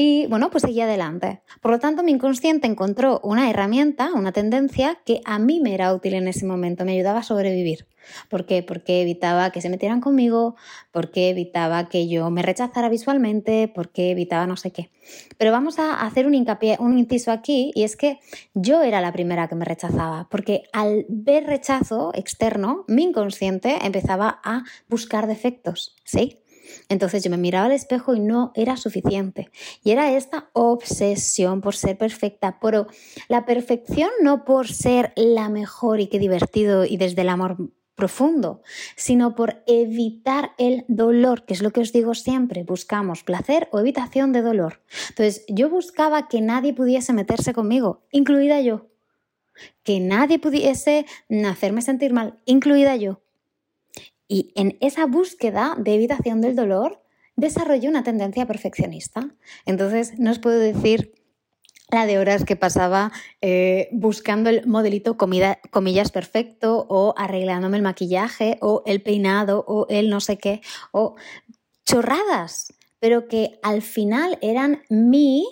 Y 0.00 0.28
bueno, 0.28 0.48
pues 0.48 0.62
seguí 0.62 0.80
adelante. 0.80 1.40
Por 1.60 1.72
lo 1.72 1.80
tanto, 1.80 2.04
mi 2.04 2.12
inconsciente 2.12 2.68
encontró 2.68 3.18
una 3.24 3.50
herramienta, 3.50 4.12
una 4.14 4.30
tendencia 4.30 5.00
que 5.04 5.20
a 5.24 5.40
mí 5.40 5.58
me 5.58 5.74
era 5.74 5.92
útil 5.92 6.14
en 6.14 6.28
ese 6.28 6.46
momento, 6.46 6.84
me 6.84 6.92
ayudaba 6.92 7.18
a 7.18 7.22
sobrevivir. 7.24 7.88
¿Por 8.30 8.46
qué? 8.46 8.62
Porque 8.62 9.02
evitaba 9.02 9.50
que 9.50 9.60
se 9.60 9.68
metieran 9.68 10.00
conmigo, 10.00 10.54
porque 10.92 11.30
evitaba 11.30 11.88
que 11.88 12.06
yo 12.06 12.30
me 12.30 12.42
rechazara 12.42 12.88
visualmente, 12.88 13.66
porque 13.66 14.12
evitaba 14.12 14.46
no 14.46 14.56
sé 14.56 14.70
qué. 14.70 14.92
Pero 15.36 15.50
vamos 15.50 15.80
a 15.80 16.06
hacer 16.06 16.28
un 16.28 16.34
hincapié, 16.36 16.76
un 16.78 16.96
inciso 16.96 17.32
aquí, 17.32 17.72
y 17.74 17.82
es 17.82 17.96
que 17.96 18.20
yo 18.54 18.82
era 18.82 19.00
la 19.00 19.12
primera 19.12 19.48
que 19.48 19.56
me 19.56 19.64
rechazaba, 19.64 20.28
porque 20.30 20.62
al 20.72 21.06
ver 21.08 21.42
rechazo 21.42 22.12
externo, 22.14 22.84
mi 22.86 23.02
inconsciente 23.02 23.78
empezaba 23.82 24.40
a 24.44 24.62
buscar 24.88 25.26
defectos, 25.26 25.96
¿sí? 26.04 26.38
Entonces 26.88 27.22
yo 27.22 27.30
me 27.30 27.36
miraba 27.36 27.66
al 27.66 27.72
espejo 27.72 28.14
y 28.14 28.20
no 28.20 28.52
era 28.54 28.76
suficiente. 28.76 29.50
Y 29.82 29.90
era 29.90 30.12
esta 30.12 30.50
obsesión 30.52 31.60
por 31.60 31.76
ser 31.76 31.98
perfecta, 31.98 32.58
pero 32.60 32.86
la 33.28 33.44
perfección 33.44 34.10
no 34.22 34.44
por 34.44 34.68
ser 34.68 35.12
la 35.16 35.48
mejor 35.48 36.00
y 36.00 36.08
qué 36.08 36.18
divertido 36.18 36.84
y 36.84 36.96
desde 36.96 37.22
el 37.22 37.28
amor 37.28 37.56
profundo, 37.98 38.62
sino 38.94 39.34
por 39.34 39.62
evitar 39.66 40.52
el 40.56 40.84
dolor, 40.86 41.44
que 41.44 41.52
es 41.52 41.62
lo 41.62 41.72
que 41.72 41.80
os 41.80 41.92
digo 41.92 42.14
siempre, 42.14 42.62
buscamos 42.62 43.24
placer 43.24 43.68
o 43.72 43.80
evitación 43.80 44.32
de 44.32 44.40
dolor. 44.40 44.80
Entonces, 45.08 45.44
yo 45.48 45.68
buscaba 45.68 46.28
que 46.28 46.40
nadie 46.40 46.72
pudiese 46.72 47.12
meterse 47.12 47.52
conmigo, 47.52 48.06
incluida 48.12 48.60
yo. 48.60 48.86
Que 49.82 49.98
nadie 49.98 50.38
pudiese 50.38 51.06
hacerme 51.44 51.82
sentir 51.82 52.12
mal, 52.12 52.38
incluida 52.44 52.94
yo. 52.94 53.20
Y 54.28 54.52
en 54.54 54.76
esa 54.80 55.06
búsqueda 55.06 55.74
de 55.78 55.94
evitación 55.94 56.40
del 56.40 56.54
dolor, 56.54 57.02
desarrollé 57.36 57.88
una 57.88 58.02
tendencia 58.02 58.46
perfeccionista. 58.46 59.34
Entonces, 59.64 60.18
no 60.18 60.30
os 60.30 60.38
puedo 60.38 60.58
decir 60.58 61.14
la 61.90 62.06
de 62.06 62.18
horas 62.18 62.44
que 62.44 62.56
pasaba 62.56 63.12
eh, 63.40 63.88
buscando 63.92 64.50
el 64.50 64.66
modelito 64.66 65.16
comillas 65.16 66.12
perfecto 66.12 66.86
o 66.88 67.14
arreglándome 67.16 67.78
el 67.78 67.82
maquillaje 67.82 68.58
o 68.60 68.82
el 68.86 69.02
peinado 69.02 69.64
o 69.66 69.86
el 69.88 70.10
no 70.10 70.20
sé 70.20 70.36
qué 70.36 70.60
o 70.92 71.16
chorradas, 71.86 72.74
pero 73.00 73.28
que 73.28 73.58
al 73.62 73.80
final 73.80 74.38
eran 74.42 74.82
mi 74.90 75.46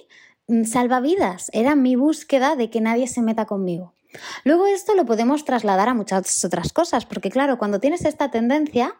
mm, 0.48 0.64
salvavidas, 0.64 1.50
era 1.54 1.74
mi 1.74 1.96
búsqueda 1.96 2.56
de 2.56 2.68
que 2.68 2.82
nadie 2.82 3.06
se 3.06 3.22
meta 3.22 3.46
conmigo. 3.46 3.95
Luego 4.44 4.66
esto 4.66 4.94
lo 4.94 5.06
podemos 5.06 5.44
trasladar 5.44 5.88
a 5.88 5.94
muchas 5.94 6.44
otras 6.44 6.72
cosas, 6.72 7.06
porque 7.06 7.30
claro, 7.30 7.58
cuando 7.58 7.80
tienes 7.80 8.04
esta 8.04 8.30
tendencia, 8.30 8.94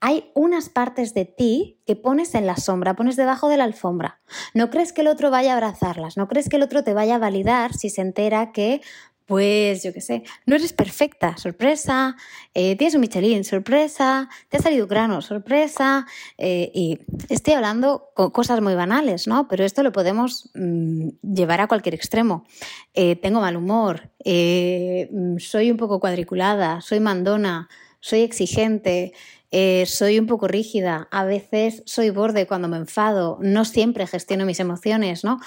hay 0.00 0.30
unas 0.34 0.68
partes 0.68 1.14
de 1.14 1.24
ti 1.24 1.80
que 1.86 1.96
pones 1.96 2.34
en 2.34 2.46
la 2.46 2.56
sombra, 2.56 2.94
pones 2.94 3.16
debajo 3.16 3.48
de 3.48 3.56
la 3.56 3.64
alfombra. 3.64 4.20
No 4.52 4.68
crees 4.68 4.92
que 4.92 5.00
el 5.00 5.06
otro 5.06 5.30
vaya 5.30 5.52
a 5.52 5.54
abrazarlas, 5.54 6.18
no 6.18 6.28
crees 6.28 6.48
que 6.50 6.56
el 6.56 6.62
otro 6.62 6.84
te 6.84 6.92
vaya 6.92 7.14
a 7.14 7.18
validar 7.18 7.72
si 7.72 7.88
se 7.88 8.02
entera 8.02 8.52
que, 8.52 8.82
pues, 9.26 9.82
yo 9.82 9.92
qué 9.92 10.00
sé, 10.00 10.22
no 10.44 10.56
eres 10.56 10.72
perfecta, 10.72 11.36
sorpresa, 11.38 12.16
eh, 12.52 12.76
tienes 12.76 12.94
un 12.94 13.00
Michelin, 13.00 13.44
sorpresa, 13.44 14.28
te 14.50 14.58
ha 14.58 14.60
salido 14.60 14.86
grano, 14.86 15.22
sorpresa, 15.22 16.06
eh, 16.36 16.70
y 16.74 16.98
estoy 17.30 17.54
hablando 17.54 18.10
con 18.14 18.30
cosas 18.30 18.60
muy 18.60 18.74
banales, 18.74 19.26
¿no? 19.26 19.48
Pero 19.48 19.64
esto 19.64 19.82
lo 19.82 19.92
podemos 19.92 20.50
mm, 20.54 21.08
llevar 21.22 21.62
a 21.62 21.68
cualquier 21.68 21.94
extremo. 21.94 22.44
Eh, 22.92 23.16
tengo 23.16 23.40
mal 23.40 23.56
humor, 23.56 24.10
mm, 24.24 25.38
soy 25.38 25.70
un 25.70 25.78
poco 25.78 26.00
cuadriculada, 26.00 26.82
soy 26.82 27.00
mandona, 27.00 27.68
soy 28.00 28.20
exigente, 28.20 29.12
soy 29.86 30.18
un 30.18 30.26
poco 30.26 30.48
rígida, 30.48 31.06
a 31.12 31.24
veces 31.24 31.84
soy 31.86 32.10
borde 32.10 32.46
cuando 32.46 32.66
me 32.66 32.76
enfado, 32.76 33.38
no 33.40 33.64
siempre 33.64 34.06
gestiono 34.06 34.44
mis 34.44 34.58
emociones, 34.58 35.22
¿no? 35.22 35.38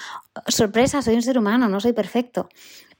Sorpresa, 0.48 1.02
soy 1.02 1.16
un 1.16 1.22
ser 1.22 1.38
humano, 1.38 1.68
no 1.68 1.82
soy 1.82 1.92
perfecto. 1.92 2.48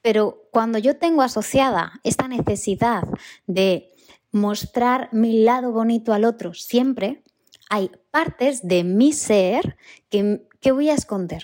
Pero 0.08 0.48
cuando 0.52 0.78
yo 0.78 0.96
tengo 0.96 1.22
asociada 1.22 2.00
esta 2.06 2.30
necesidad 2.30 3.04
de 3.46 3.94
mostrar 4.32 5.10
mi 5.12 5.44
lado 5.44 5.74
bonito 5.74 6.14
al 6.14 6.24
otro 6.24 6.54
siempre, 6.54 7.24
hay 7.70 7.92
partes 8.10 8.66
de 8.66 8.86
mi 8.86 9.12
ser 9.12 9.76
que, 10.10 10.48
que 10.62 10.72
voy 10.72 10.90
a 10.90 10.94
esconder. 10.94 11.44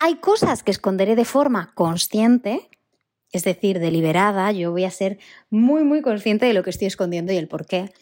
Hay 0.00 0.16
cosas 0.16 0.64
que 0.64 0.72
esconderé 0.72 1.14
de 1.14 1.24
forma 1.24 1.70
consciente, 1.76 2.70
es 3.30 3.44
decir, 3.44 3.78
deliberada, 3.78 4.50
yo 4.50 4.72
voy 4.72 4.82
a 4.82 4.90
ser 4.90 5.20
muy, 5.48 5.84
muy 5.84 6.02
consciente 6.02 6.46
de 6.46 6.54
lo 6.54 6.64
que 6.64 6.70
estoy 6.70 6.88
escondiendo 6.88 7.32
y 7.32 7.36
el 7.36 7.46
por 7.46 7.66
qué. 7.66 7.92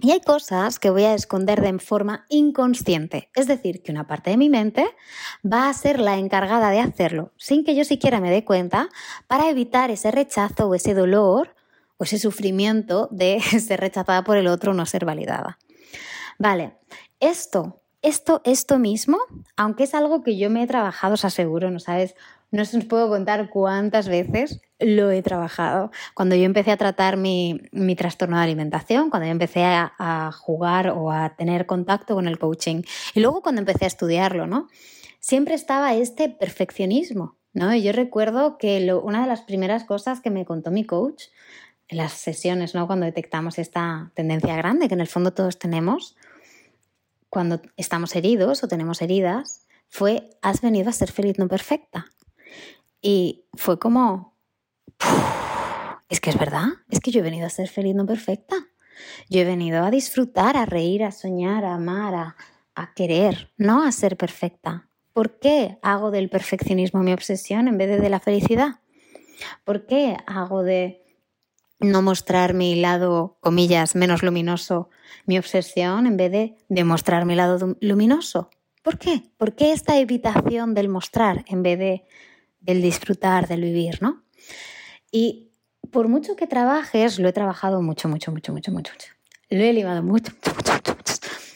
Y 0.00 0.12
hay 0.12 0.20
cosas 0.20 0.78
que 0.78 0.90
voy 0.90 1.02
a 1.02 1.14
esconder 1.14 1.60
de 1.60 1.76
forma 1.80 2.24
inconsciente, 2.28 3.30
es 3.34 3.48
decir, 3.48 3.82
que 3.82 3.90
una 3.90 4.06
parte 4.06 4.30
de 4.30 4.36
mi 4.36 4.48
mente 4.48 4.86
va 5.44 5.68
a 5.68 5.74
ser 5.74 5.98
la 5.98 6.18
encargada 6.18 6.70
de 6.70 6.78
hacerlo, 6.78 7.32
sin 7.36 7.64
que 7.64 7.74
yo 7.74 7.84
siquiera 7.84 8.20
me 8.20 8.30
dé 8.30 8.44
cuenta, 8.44 8.90
para 9.26 9.50
evitar 9.50 9.90
ese 9.90 10.12
rechazo 10.12 10.68
o 10.68 10.74
ese 10.76 10.94
dolor 10.94 11.56
o 11.96 12.04
ese 12.04 12.20
sufrimiento 12.20 13.08
de 13.10 13.40
ser 13.60 13.80
rechazada 13.80 14.22
por 14.22 14.36
el 14.36 14.46
otro 14.46 14.70
o 14.70 14.74
no 14.74 14.86
ser 14.86 15.04
validada. 15.04 15.58
Vale, 16.38 16.76
esto, 17.18 17.82
esto, 18.00 18.40
esto 18.44 18.78
mismo, 18.78 19.18
aunque 19.56 19.82
es 19.82 19.94
algo 19.94 20.22
que 20.22 20.38
yo 20.38 20.48
me 20.48 20.62
he 20.62 20.66
trabajado, 20.68 21.14
os 21.14 21.24
aseguro, 21.24 21.72
no 21.72 21.80
sabes 21.80 22.14
no 22.50 22.62
os 22.62 22.70
puedo 22.86 23.08
contar 23.08 23.50
cuántas 23.50 24.08
veces 24.08 24.60
lo 24.78 25.10
he 25.10 25.22
trabajado. 25.22 25.90
Cuando 26.14 26.34
yo 26.34 26.44
empecé 26.44 26.70
a 26.70 26.76
tratar 26.76 27.16
mi, 27.16 27.60
trastorno 27.96 28.38
de 28.38 28.44
alimentación, 28.44 29.10
cuando 29.10 29.26
yo 29.26 29.32
empecé 29.32 29.64
a, 29.64 30.30
jugar 30.32 30.90
o 30.90 31.10
a 31.10 31.36
tener 31.36 31.66
contacto 31.66 32.14
con 32.14 32.26
el 32.28 32.38
coaching 32.38 32.82
y 33.14 33.20
luego 33.20 33.42
cuando 33.42 33.60
empecé 33.60 33.84
a 33.84 33.88
estudiarlo, 33.88 34.46
¿no? 34.46 34.68
Siempre 35.20 35.54
estaba 35.54 35.94
este 35.94 36.28
perfeccionismo, 36.28 37.36
¿no? 37.52 37.74
Y 37.74 37.82
yo 37.82 37.92
recuerdo 37.92 38.56
que 38.56 38.92
una 39.02 39.22
de 39.22 39.28
las 39.28 39.42
primeras 39.42 39.84
cosas 39.84 40.20
que 40.20 40.30
me 40.30 40.44
contó 40.44 40.70
mi 40.70 40.84
coach 40.84 41.24
en 41.88 41.98
las 41.98 42.12
sesiones, 42.12 42.74
¿no? 42.74 42.86
Cuando 42.86 43.06
detectamos 43.06 43.58
esta 43.58 44.10
tendencia 44.14 44.56
grande 44.56 44.88
que 44.88 44.94
en 44.94 45.00
el 45.00 45.06
fondo 45.06 45.32
todos 45.32 45.58
tenemos, 45.58 46.16
cuando 47.28 47.60
estamos 47.76 48.14
heridos 48.16 48.62
o 48.62 48.68
tenemos 48.68 49.02
heridas, 49.02 49.66
fue, 49.88 50.30
has 50.42 50.60
venido 50.60 50.88
a 50.88 50.92
ser 50.92 51.10
feliz, 51.10 51.38
no 51.38 51.48
perfecta. 51.48 52.06
Y 53.00 53.44
fue 53.54 53.78
como, 53.78 54.36
es 56.08 56.20
que 56.20 56.30
es 56.30 56.38
verdad, 56.38 56.68
es 56.90 57.00
que 57.00 57.10
yo 57.10 57.20
he 57.20 57.22
venido 57.22 57.46
a 57.46 57.50
ser 57.50 57.68
feliz, 57.68 57.94
no 57.94 58.06
perfecta. 58.06 58.56
Yo 59.28 59.40
he 59.40 59.44
venido 59.44 59.84
a 59.84 59.90
disfrutar, 59.90 60.56
a 60.56 60.66
reír, 60.66 61.04
a 61.04 61.12
soñar, 61.12 61.64
a 61.64 61.74
amar, 61.74 62.34
a, 62.74 62.94
querer, 62.94 63.52
no 63.56 63.82
a 63.82 63.92
ser 63.92 64.16
perfecta. 64.16 64.88
¿Por 65.12 65.38
qué 65.38 65.78
hago 65.82 66.10
del 66.10 66.30
perfeccionismo 66.30 67.02
mi 67.02 67.12
obsesión 67.12 67.68
en 67.68 67.76
vez 67.76 67.88
de 67.88 68.00
de 68.00 68.08
la 68.08 68.20
felicidad? 68.20 68.80
¿Por 69.64 69.86
qué 69.86 70.16
hago 70.26 70.62
de 70.62 71.02
no 71.80 72.02
mostrar 72.02 72.54
mi 72.54 72.76
lado, 72.76 73.36
comillas, 73.40 73.94
menos 73.94 74.22
luminoso, 74.22 74.90
mi 75.26 75.38
obsesión 75.38 76.06
en 76.06 76.16
vez 76.16 76.32
de 76.32 76.56
demostrar 76.68 77.24
mi 77.24 77.34
lado 77.34 77.76
luminoso? 77.80 78.50
¿Por 78.82 78.98
qué? 78.98 79.22
¿Por 79.36 79.54
qué 79.54 79.72
esta 79.72 79.98
evitación 79.98 80.74
del 80.74 80.88
mostrar 80.88 81.44
en 81.48 81.62
vez 81.62 81.78
de 81.78 82.04
el 82.68 82.82
disfrutar, 82.82 83.48
del 83.48 83.62
vivir, 83.62 84.02
¿no? 84.02 84.22
Y 85.10 85.52
por 85.90 86.06
mucho 86.08 86.36
que 86.36 86.46
trabajes, 86.46 87.18
lo 87.18 87.26
he 87.26 87.32
trabajado 87.32 87.80
mucho, 87.80 88.08
mucho, 88.08 88.30
mucho, 88.30 88.52
mucho, 88.52 88.70
mucho, 88.72 88.92
mucho. 88.92 89.08
Lo 89.48 89.62
he 89.62 89.72
limado 89.72 90.02
mucho, 90.02 90.32
mucho, 90.54 90.74
mucho, 90.74 90.94
mucho, 90.94 91.14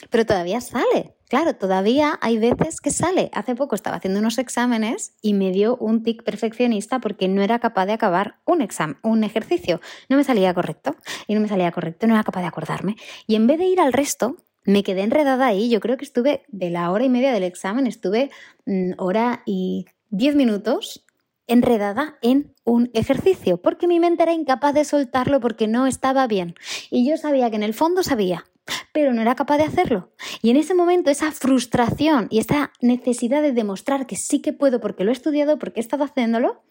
pero 0.08 0.24
todavía 0.24 0.62
sale. 0.62 1.14
Claro, 1.28 1.54
todavía 1.54 2.18
hay 2.22 2.38
veces 2.38 2.80
que 2.80 2.90
sale. 2.90 3.30
Hace 3.34 3.54
poco 3.54 3.74
estaba 3.74 3.96
haciendo 3.96 4.20
unos 4.20 4.38
exámenes 4.38 5.14
y 5.20 5.34
me 5.34 5.50
dio 5.50 5.76
un 5.76 6.02
tic 6.02 6.22
perfeccionista 6.22 6.98
porque 6.98 7.28
no 7.28 7.42
era 7.42 7.58
capaz 7.58 7.84
de 7.84 7.92
acabar 7.92 8.36
un 8.46 8.62
examen, 8.62 8.96
un 9.02 9.22
ejercicio. 9.22 9.82
No 10.08 10.16
me 10.16 10.24
salía 10.24 10.54
correcto 10.54 10.96
y 11.26 11.34
no 11.34 11.42
me 11.42 11.48
salía 11.48 11.72
correcto, 11.72 12.06
no 12.06 12.14
era 12.14 12.24
capaz 12.24 12.40
de 12.40 12.46
acordarme. 12.46 12.96
Y 13.26 13.34
en 13.34 13.46
vez 13.46 13.58
de 13.58 13.66
ir 13.66 13.80
al 13.80 13.92
resto, 13.92 14.36
me 14.64 14.82
quedé 14.82 15.02
enredada 15.02 15.46
ahí. 15.46 15.68
Yo 15.68 15.80
creo 15.80 15.98
que 15.98 16.04
estuve 16.06 16.42
de 16.48 16.70
la 16.70 16.90
hora 16.90 17.04
y 17.04 17.10
media 17.10 17.32
del 17.32 17.44
examen, 17.44 17.86
estuve 17.86 18.30
mm, 18.64 18.92
hora 18.96 19.42
y 19.44 19.86
10 20.12 20.36
minutos 20.36 21.04
enredada 21.46 22.18
en 22.22 22.54
un 22.64 22.90
ejercicio, 22.94 23.60
porque 23.60 23.88
mi 23.88 23.98
mente 23.98 24.22
era 24.22 24.32
incapaz 24.32 24.74
de 24.74 24.84
soltarlo 24.84 25.40
porque 25.40 25.66
no 25.66 25.86
estaba 25.86 26.26
bien. 26.26 26.54
Y 26.90 27.08
yo 27.08 27.16
sabía 27.16 27.50
que 27.50 27.56
en 27.56 27.62
el 27.62 27.74
fondo 27.74 28.02
sabía, 28.02 28.44
pero 28.92 29.12
no 29.12 29.22
era 29.22 29.34
capaz 29.34 29.56
de 29.56 29.64
hacerlo. 29.64 30.12
Y 30.42 30.50
en 30.50 30.56
ese 30.58 30.74
momento 30.74 31.10
esa 31.10 31.32
frustración 31.32 32.28
y 32.30 32.38
esa 32.38 32.72
necesidad 32.80 33.42
de 33.42 33.52
demostrar 33.52 34.06
que 34.06 34.16
sí 34.16 34.40
que 34.40 34.52
puedo 34.52 34.80
porque 34.80 35.02
lo 35.02 35.10
he 35.10 35.14
estudiado, 35.14 35.58
porque 35.58 35.80
he 35.80 35.82
estado 35.82 36.04
haciéndolo, 36.04 36.62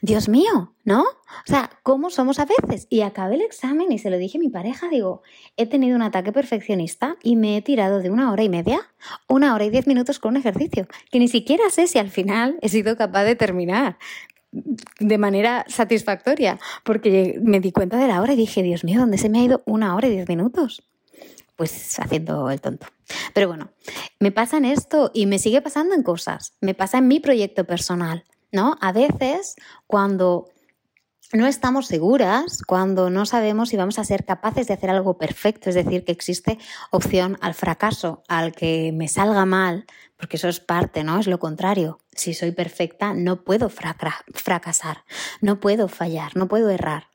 Dios 0.00 0.28
mío, 0.28 0.74
¿no? 0.84 1.02
O 1.02 1.46
sea, 1.46 1.70
¿cómo 1.82 2.10
somos 2.10 2.38
a 2.38 2.46
veces? 2.46 2.86
Y 2.90 3.02
acabé 3.02 3.36
el 3.36 3.42
examen 3.42 3.90
y 3.92 3.98
se 3.98 4.10
lo 4.10 4.18
dije 4.18 4.38
a 4.38 4.40
mi 4.40 4.48
pareja, 4.48 4.88
digo, 4.88 5.22
he 5.56 5.66
tenido 5.66 5.96
un 5.96 6.02
ataque 6.02 6.32
perfeccionista 6.32 7.16
y 7.22 7.36
me 7.36 7.56
he 7.56 7.62
tirado 7.62 8.00
de 8.00 8.10
una 8.10 8.32
hora 8.32 8.42
y 8.42 8.48
media, 8.48 8.80
una 9.28 9.54
hora 9.54 9.64
y 9.64 9.70
diez 9.70 9.86
minutos 9.86 10.18
con 10.18 10.32
un 10.32 10.36
ejercicio, 10.38 10.86
que 11.10 11.18
ni 11.18 11.28
siquiera 11.28 11.68
sé 11.70 11.86
si 11.86 11.98
al 11.98 12.10
final 12.10 12.58
he 12.62 12.68
sido 12.68 12.96
capaz 12.96 13.24
de 13.24 13.36
terminar 13.36 13.98
de 14.52 15.18
manera 15.18 15.64
satisfactoria, 15.68 16.58
porque 16.84 17.38
me 17.42 17.60
di 17.60 17.72
cuenta 17.72 17.98
de 17.98 18.08
la 18.08 18.22
hora 18.22 18.32
y 18.32 18.36
dije, 18.36 18.62
Dios 18.62 18.84
mío, 18.84 19.00
¿dónde 19.00 19.18
se 19.18 19.28
me 19.28 19.40
ha 19.40 19.44
ido 19.44 19.62
una 19.66 19.94
hora 19.94 20.08
y 20.08 20.12
diez 20.12 20.28
minutos? 20.28 20.82
pues 21.56 21.98
haciendo 21.98 22.50
el 22.50 22.60
tonto. 22.60 22.86
Pero 23.32 23.48
bueno, 23.48 23.70
me 24.20 24.30
pasa 24.30 24.58
en 24.58 24.66
esto 24.66 25.10
y 25.12 25.26
me 25.26 25.38
sigue 25.38 25.62
pasando 25.62 25.94
en 25.94 26.02
cosas. 26.02 26.52
Me 26.60 26.74
pasa 26.74 26.98
en 26.98 27.08
mi 27.08 27.18
proyecto 27.18 27.64
personal, 27.64 28.24
¿no? 28.56 28.76
A 28.80 28.90
veces 28.90 29.54
cuando 29.86 30.48
no 31.32 31.46
estamos 31.46 31.86
seguras, 31.86 32.62
cuando 32.66 33.10
no 33.10 33.26
sabemos 33.26 33.68
si 33.68 33.76
vamos 33.76 33.98
a 33.98 34.04
ser 34.04 34.24
capaces 34.24 34.66
de 34.66 34.74
hacer 34.74 34.90
algo 34.90 35.18
perfecto, 35.18 35.68
es 35.68 35.74
decir, 35.74 36.04
que 36.04 36.12
existe 36.12 36.58
opción 36.90 37.36
al 37.42 37.54
fracaso, 37.54 38.22
al 38.28 38.52
que 38.52 38.92
me 38.92 39.08
salga 39.08 39.44
mal, 39.44 39.84
porque 40.16 40.36
eso 40.36 40.48
es 40.48 40.60
parte, 40.60 41.04
¿no? 41.04 41.18
Es 41.20 41.26
lo 41.26 41.38
contrario. 41.38 41.98
Si 42.12 42.32
soy 42.32 42.52
perfecta, 42.52 43.12
no 43.12 43.44
puedo 43.44 43.68
fracasar, 43.68 45.04
no 45.42 45.60
puedo 45.60 45.88
fallar, 45.88 46.34
no 46.36 46.48
puedo 46.48 46.70
errar. 46.70 47.08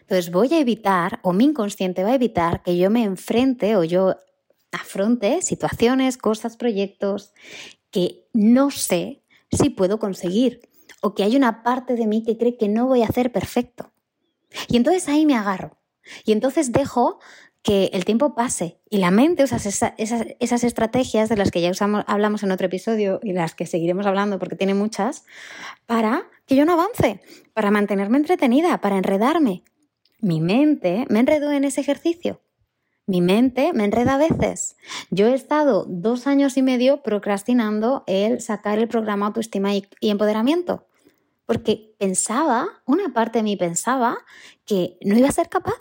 Entonces 0.00 0.32
voy 0.32 0.52
a 0.54 0.58
evitar, 0.58 1.20
o 1.22 1.32
mi 1.32 1.44
inconsciente 1.44 2.02
va 2.02 2.10
a 2.10 2.14
evitar 2.16 2.62
que 2.62 2.76
yo 2.76 2.90
me 2.90 3.04
enfrente 3.04 3.76
o 3.76 3.84
yo 3.84 4.16
afronte 4.72 5.42
situaciones, 5.42 6.16
cosas, 6.16 6.56
proyectos 6.56 7.32
que 7.90 8.26
no 8.32 8.70
sé 8.70 9.22
si 9.50 9.70
puedo 9.70 9.98
conseguir 9.98 10.67
o 11.02 11.14
que 11.14 11.22
hay 11.22 11.36
una 11.36 11.62
parte 11.62 11.94
de 11.94 12.06
mí 12.06 12.22
que 12.24 12.36
cree 12.36 12.56
que 12.56 12.68
no 12.68 12.86
voy 12.86 13.02
a 13.02 13.06
hacer 13.06 13.32
perfecto. 13.32 13.92
Y 14.68 14.76
entonces 14.76 15.08
ahí 15.08 15.26
me 15.26 15.36
agarro. 15.36 15.78
Y 16.24 16.32
entonces 16.32 16.72
dejo 16.72 17.18
que 17.62 17.90
el 17.92 18.04
tiempo 18.04 18.34
pase 18.34 18.80
y 18.88 18.98
la 18.98 19.10
mente 19.10 19.44
usa 19.44 19.58
esas, 19.58 19.92
esas, 19.98 20.64
estrategias 20.64 21.28
de 21.28 21.36
las 21.36 21.50
que 21.50 21.60
ya 21.60 21.70
usamos, 21.70 22.04
hablamos 22.06 22.42
en 22.42 22.52
otro 22.52 22.66
episodio 22.66 23.20
y 23.22 23.32
las 23.32 23.54
que 23.54 23.66
seguiremos 23.66 24.06
hablando 24.06 24.38
porque 24.38 24.56
tiene 24.56 24.74
muchas, 24.74 25.24
para 25.86 26.28
que 26.46 26.56
yo 26.56 26.64
no 26.64 26.72
avance, 26.72 27.20
para 27.52 27.70
mantenerme 27.70 28.16
entretenida, 28.16 28.80
para 28.80 28.96
enredarme, 28.96 29.64
mi 30.20 30.40
mente 30.40 31.04
me 31.10 31.20
enredó 31.20 31.52
en 31.52 31.64
ese 31.64 31.80
ejercicio. 31.80 32.40
Mi 33.06 33.22
mente 33.22 33.72
me 33.72 33.84
enreda 33.84 34.16
a 34.16 34.18
veces. 34.18 34.76
Yo 35.10 35.28
he 35.28 35.34
estado 35.34 35.86
dos 35.88 36.26
años 36.26 36.58
y 36.58 36.62
medio 36.62 37.02
procrastinando 37.02 38.04
el 38.06 38.42
sacar 38.42 38.78
el 38.78 38.88
programa 38.88 39.26
autoestima 39.26 39.74
y, 39.74 39.86
empoderamiento, 40.02 40.87
porque 41.48 41.94
pensaba, 41.98 42.68
una 42.84 43.14
parte 43.14 43.38
de 43.38 43.42
mí 43.42 43.56
pensaba 43.56 44.18
que 44.66 44.98
no 45.00 45.16
iba 45.16 45.30
a 45.30 45.32
ser 45.32 45.48
capaz, 45.48 45.80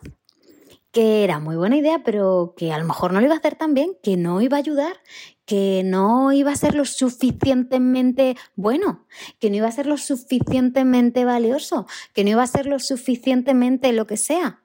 que 0.93 1.25
era 1.25 1.39
muy 1.39 1.57
buena 1.57 1.75
idea, 1.75 2.03
pero 2.05 2.53
que 2.55 2.71
a 2.71 2.77
lo 2.77 2.85
mejor 2.85 3.11
no 3.11 3.19
lo 3.19 3.25
iba 3.25 3.35
a 3.35 3.39
hacer 3.39 3.55
tan 3.55 3.73
bien, 3.73 3.91
que 4.01 4.15
no 4.15 4.39
iba 4.39 4.55
a 4.55 4.61
ayudar, 4.61 4.95
que 5.43 5.81
no 5.83 6.31
iba 6.31 6.53
a 6.53 6.55
ser 6.55 6.73
lo 6.73 6.85
suficientemente 6.85 8.37
bueno, 8.55 9.05
que 9.39 9.49
no 9.49 9.57
iba 9.57 9.67
a 9.67 9.73
ser 9.73 9.87
lo 9.87 9.97
suficientemente 9.97 11.25
valioso, 11.25 11.85
que 12.13 12.23
no 12.23 12.29
iba 12.29 12.43
a 12.43 12.47
ser 12.47 12.65
lo 12.65 12.79
suficientemente 12.79 13.91
lo 13.91 14.07
que 14.07 14.15
sea. 14.15 14.61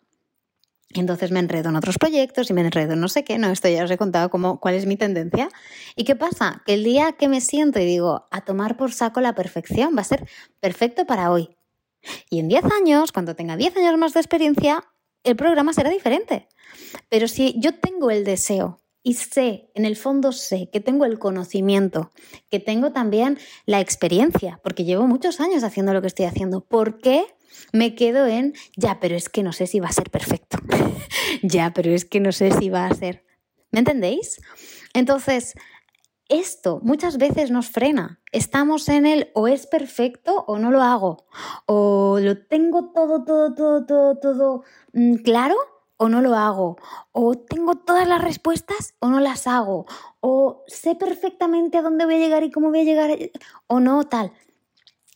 Entonces 1.01 1.31
me 1.31 1.41
enredo 1.41 1.71
en 1.71 1.77
otros 1.77 1.99
proyectos 1.99 2.51
y 2.51 2.53
me 2.53 2.61
enredo 2.61 2.93
en 2.93 3.01
no 3.01 3.09
sé 3.09 3.25
qué, 3.25 3.39
no, 3.39 3.49
esto 3.49 3.69
ya 3.69 3.85
os 3.85 3.91
he 3.91 3.97
contado 3.97 4.31
cómo, 4.31 4.61
cuál 4.61 4.75
es 4.75 4.87
mi 4.87 4.97
tendencia. 4.97 5.49
¿Y 5.97 6.05
qué 6.05 6.17
pasa? 6.17 6.63
Que 6.67 6.75
el 6.75 6.85
día 6.85 7.13
que 7.13 7.29
me 7.29 7.41
siento 7.41 7.81
y 7.81 7.85
digo, 7.85 8.27
a 8.31 8.43
tomar 8.43 8.77
por 8.77 8.93
saco 8.93 9.21
la 9.21 9.35
perfección, 9.35 9.97
va 9.97 10.03
a 10.03 10.05
ser 10.05 10.27
perfecto 10.61 11.07
para 11.07 11.31
hoy. 11.31 11.57
Y 12.31 12.41
en 12.41 12.49
10 12.49 12.65
años, 12.81 13.13
cuando 13.13 13.37
tenga 13.37 13.57
10 13.57 13.77
años 13.77 13.97
más 13.99 14.15
de 14.15 14.21
experiencia, 14.21 14.85
el 15.25 15.37
programa 15.37 15.73
será 15.73 15.91
diferente. 15.91 16.49
Pero 17.09 17.29
si 17.29 17.55
yo 17.59 17.75
tengo 17.75 18.11
el 18.11 18.25
deseo 18.25 18.81
y 19.03 19.15
sé, 19.15 19.71
en 19.75 19.85
el 19.85 19.97
fondo 19.97 20.33
sé 20.33 20.69
que 20.73 20.81
tengo 20.81 21.05
el 21.05 21.19
conocimiento, 21.19 22.11
que 22.51 22.61
tengo 22.61 22.93
también 22.93 23.39
la 23.67 23.81
experiencia, 23.81 24.61
porque 24.63 24.85
llevo 24.85 25.07
muchos 25.07 25.41
años 25.41 25.65
haciendo 25.65 25.93
lo 25.93 26.01
que 26.01 26.07
estoy 26.09 26.27
haciendo. 26.27 26.65
¿Por 26.65 26.99
qué 26.99 27.25
me 27.73 27.95
quedo 27.95 28.27
en, 28.27 28.55
ya, 28.77 29.01
pero 29.01 29.17
es 29.17 29.29
que 29.29 29.43
no 29.43 29.53
sé 29.53 29.67
si 29.67 29.81
va 29.81 29.89
a 29.89 29.93
ser 29.93 30.11
perfecto? 30.11 30.59
ya, 31.43 31.73
pero 31.75 31.91
es 31.91 32.05
que 32.05 32.21
no 32.21 32.33
sé 32.33 32.51
si 32.53 32.69
va 32.69 32.87
a 32.87 32.95
ser... 32.95 33.25
¿Me 33.71 33.79
entendéis? 33.79 34.41
Entonces, 34.93 35.55
esto 36.29 36.81
muchas 36.83 37.19
veces 37.19 37.51
nos 37.51 37.69
frena. 37.69 38.21
Estamos 38.33 38.89
en 38.89 39.07
el 39.07 39.31
o 39.35 39.49
es 39.49 39.67
perfecto 39.67 40.45
o 40.47 40.59
no 40.59 40.71
lo 40.71 40.83
hago. 40.83 41.27
O 41.67 42.19
lo 42.21 42.39
tengo 42.47 42.93
todo, 42.93 43.25
todo, 43.25 43.55
todo, 43.55 43.87
todo, 43.87 44.19
todo 44.19 44.63
mm, 44.93 45.17
claro 45.17 45.57
o 46.03 46.09
no 46.09 46.21
lo 46.21 46.35
hago, 46.35 46.79
o 47.13 47.37
tengo 47.37 47.77
todas 47.77 48.09
las 48.09 48.21
respuestas 48.21 48.95
o 48.99 49.07
no 49.09 49.21
las 49.21 49.47
hago, 49.47 49.87
o 50.19 50.65
sé 50.67 50.97
perfectamente 50.97 51.79
a 51.79 51.83
dónde 51.83 52.07
voy 52.07 52.17
a 52.17 52.19
llegar 52.19 52.43
y 52.43 52.51
cómo 52.51 52.71
voy 52.71 52.81
a 52.81 52.85
llegar, 52.85 53.17
o 53.69 53.79
no, 53.79 54.03
tal. 54.09 54.33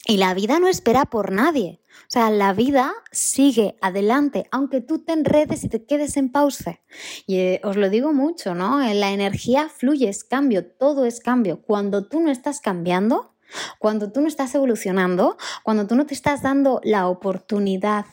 Y 0.06 0.18
la 0.18 0.34
vida 0.34 0.58
no 0.58 0.68
espera 0.68 1.04
por 1.06 1.32
nadie. 1.32 1.80
O 2.02 2.08
sea, 2.10 2.30
la 2.30 2.52
vida 2.52 2.92
sigue 3.10 3.76
adelante, 3.80 4.46
aunque 4.52 4.80
tú 4.80 5.00
te 5.00 5.12
enredes 5.12 5.64
y 5.64 5.68
te 5.68 5.84
quedes 5.84 6.16
en 6.16 6.30
pausa. 6.30 6.80
Y 7.26 7.38
eh, 7.38 7.60
os 7.64 7.76
lo 7.76 7.90
digo 7.90 8.12
mucho, 8.12 8.54
¿no? 8.54 8.82
En 8.82 9.00
la 9.00 9.10
energía 9.10 9.68
fluye, 9.68 10.08
es 10.08 10.22
cambio, 10.22 10.64
todo 10.64 11.04
es 11.04 11.20
cambio. 11.20 11.62
Cuando 11.62 12.06
tú 12.06 12.20
no 12.20 12.30
estás 12.30 12.60
cambiando, 12.60 13.34
cuando 13.78 14.12
tú 14.12 14.20
no 14.20 14.28
estás 14.28 14.54
evolucionando, 14.54 15.36
cuando 15.64 15.86
tú 15.86 15.96
no 15.96 16.06
te 16.06 16.14
estás 16.14 16.42
dando 16.42 16.80
la 16.84 17.08
oportunidad 17.08 18.06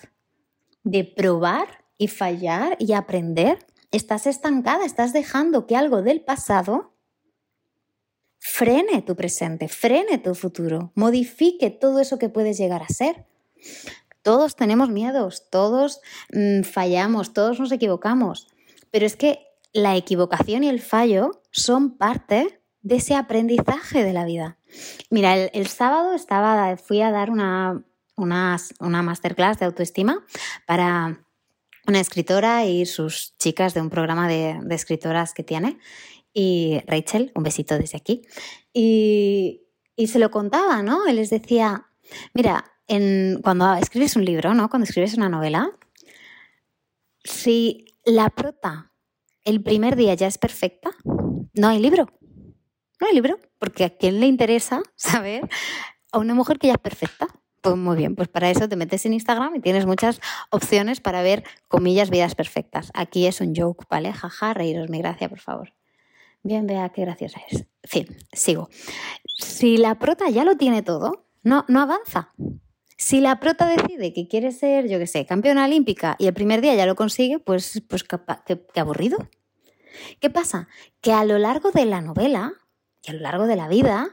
de 0.83 1.03
probar, 1.03 1.83
y 1.97 2.07
fallar 2.07 2.75
y 2.79 2.93
aprender, 2.93 3.59
estás 3.91 4.27
estancada, 4.27 4.85
estás 4.85 5.13
dejando 5.13 5.65
que 5.67 5.77
algo 5.77 6.01
del 6.01 6.21
pasado 6.21 6.92
frene 8.45 9.01
tu 9.01 9.15
presente, 9.15 9.69
frene 9.69 10.17
tu 10.17 10.35
futuro, 10.35 10.91
modifique 10.95 11.69
todo 11.69 12.01
eso 12.01 12.19
que 12.19 12.27
puedes 12.27 12.57
llegar 12.57 12.83
a 12.83 12.89
ser. 12.89 13.25
Todos 14.21 14.57
tenemos 14.57 14.89
miedos, 14.89 15.49
todos 15.49 16.01
mm, 16.33 16.63
fallamos, 16.63 17.33
todos 17.33 17.61
nos 17.61 17.71
equivocamos, 17.71 18.49
pero 18.91 19.05
es 19.05 19.15
que 19.15 19.39
la 19.71 19.95
equivocación 19.95 20.65
y 20.65 20.67
el 20.67 20.81
fallo 20.81 21.41
son 21.51 21.97
parte 21.97 22.59
de 22.81 22.97
ese 22.97 23.15
aprendizaje 23.15 24.03
de 24.03 24.11
la 24.11 24.25
vida. 24.25 24.57
Mira, 25.09 25.35
el, 25.35 25.67
sábado 25.67 26.13
estaba, 26.13 26.75
fui 26.75 27.01
a 27.01 27.11
dar 27.11 27.31
una, 27.31 27.81
una, 28.17 28.57
una 28.81 29.01
masterclass 29.01 29.57
de 29.59 29.67
autoestima 29.67 30.25
para 30.67 31.23
una 31.85 31.99
escritora 31.99 32.65
y 32.65 32.85
sus 32.85 33.37
chicas 33.37 33.73
de 33.73 33.81
un 33.81 33.89
programa 33.89 34.27
de, 34.27 34.59
escritoras 34.69 35.33
que 35.33 35.43
tiene. 35.43 35.77
Y 36.33 36.81
Rachel, 36.87 37.31
un 37.35 37.43
besito 37.43 37.77
desde 37.77 37.97
aquí. 37.97 38.23
Y, 38.73 39.59
se 40.07 40.19
lo 40.19 40.31
contaba, 40.31 40.81
¿no? 40.81 41.05
Él 41.07 41.17
les 41.17 41.29
decía, 41.29 41.87
mira, 42.33 42.65
en, 42.87 43.39
cuando 43.43 43.73
escribes 43.75 44.15
un 44.15 44.25
libro, 44.25 44.53
¿no? 44.53 44.69
Cuando 44.69 44.85
escribes 44.85 45.13
una 45.15 45.29
novela, 45.29 45.71
si 47.23 47.85
la 48.03 48.29
prota 48.29 48.91
el 49.45 49.61
primer 49.61 49.95
día 49.95 50.13
ya 50.13 50.27
es 50.27 50.37
perfecta, 50.37 50.91
no 51.53 51.67
hay 51.67 51.79
libro. 51.79 52.07
No 52.99 53.07
hay 53.07 53.13
libro, 53.13 53.37
porque 53.59 53.83
a 53.83 53.97
quién 53.97 54.19
le 54.19 54.27
interesa 54.27 54.81
saber 54.95 55.47
a 56.11 56.17
una 56.17 56.33
mujer 56.33 56.57
que 56.57 56.67
ya 56.67 56.73
es 56.73 56.79
perfecta. 56.79 57.27
Pues 57.61 57.77
muy 57.77 57.95
bien, 57.95 58.15
pues 58.15 58.27
para 58.27 58.49
eso 58.49 58.67
te 58.67 58.75
metes 58.75 59.05
en 59.05 59.13
Instagram 59.13 59.55
y 59.55 59.61
tienes 59.61 59.85
muchas 59.85 60.19
opciones 60.49 60.99
para 60.99 61.21
ver, 61.21 61.45
comillas, 61.69 62.09
vidas 62.09 62.35
perfectas. 62.35 62.91
Aquí 62.93 63.25
es 63.25 63.39
un 63.39 63.55
joke, 63.55 63.85
¿vale? 63.89 64.11
Jaja, 64.11 64.53
reíros, 64.53 64.89
mi 64.89 64.99
gracia, 64.99 65.29
por 65.29 65.39
favor. 65.39 65.73
Bien, 66.43 66.67
vea 66.67 66.89
qué 66.89 67.01
graciosa 67.01 67.39
es. 67.49 67.65
Fin, 67.83 68.05
sigo. 68.31 68.69
Si 69.37 69.77
la 69.77 69.97
prota 69.97 70.29
ya 70.29 70.43
lo 70.43 70.57
tiene 70.57 70.83
todo, 70.83 71.25
no, 71.41 71.65
no 71.67 71.81
avanza. 71.81 72.33
Si 72.97 73.21
la 73.21 73.39
prota 73.39 73.65
decide 73.65 74.13
que 74.13 74.27
quiere 74.27 74.51
ser, 74.51 74.87
yo 74.87 74.99
qué 74.99 75.07
sé, 75.07 75.25
campeona 75.25 75.65
olímpica 75.65 76.15
y 76.19 76.27
el 76.27 76.33
primer 76.33 76.61
día 76.61 76.75
ya 76.75 76.85
lo 76.85 76.95
consigue, 76.95 77.39
pues, 77.39 77.81
pues 77.87 78.03
qué 78.03 78.79
aburrido. 78.79 79.17
¿Qué 80.19 80.29
pasa? 80.29 80.67
Que 81.01 81.13
a 81.13 81.25
lo 81.25 81.37
largo 81.37 81.71
de 81.71 81.85
la 81.85 82.01
novela 82.01 82.53
y 83.03 83.11
a 83.11 83.13
lo 83.13 83.19
largo 83.19 83.47
de 83.47 83.55
la 83.55 83.67
vida, 83.67 84.09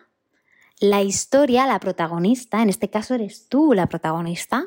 la 0.80 1.02
historia, 1.02 1.66
la 1.66 1.78
protagonista, 1.78 2.62
en 2.62 2.70
este 2.70 2.90
caso 2.90 3.14
eres 3.14 3.48
tú 3.48 3.74
la 3.74 3.86
protagonista, 3.86 4.66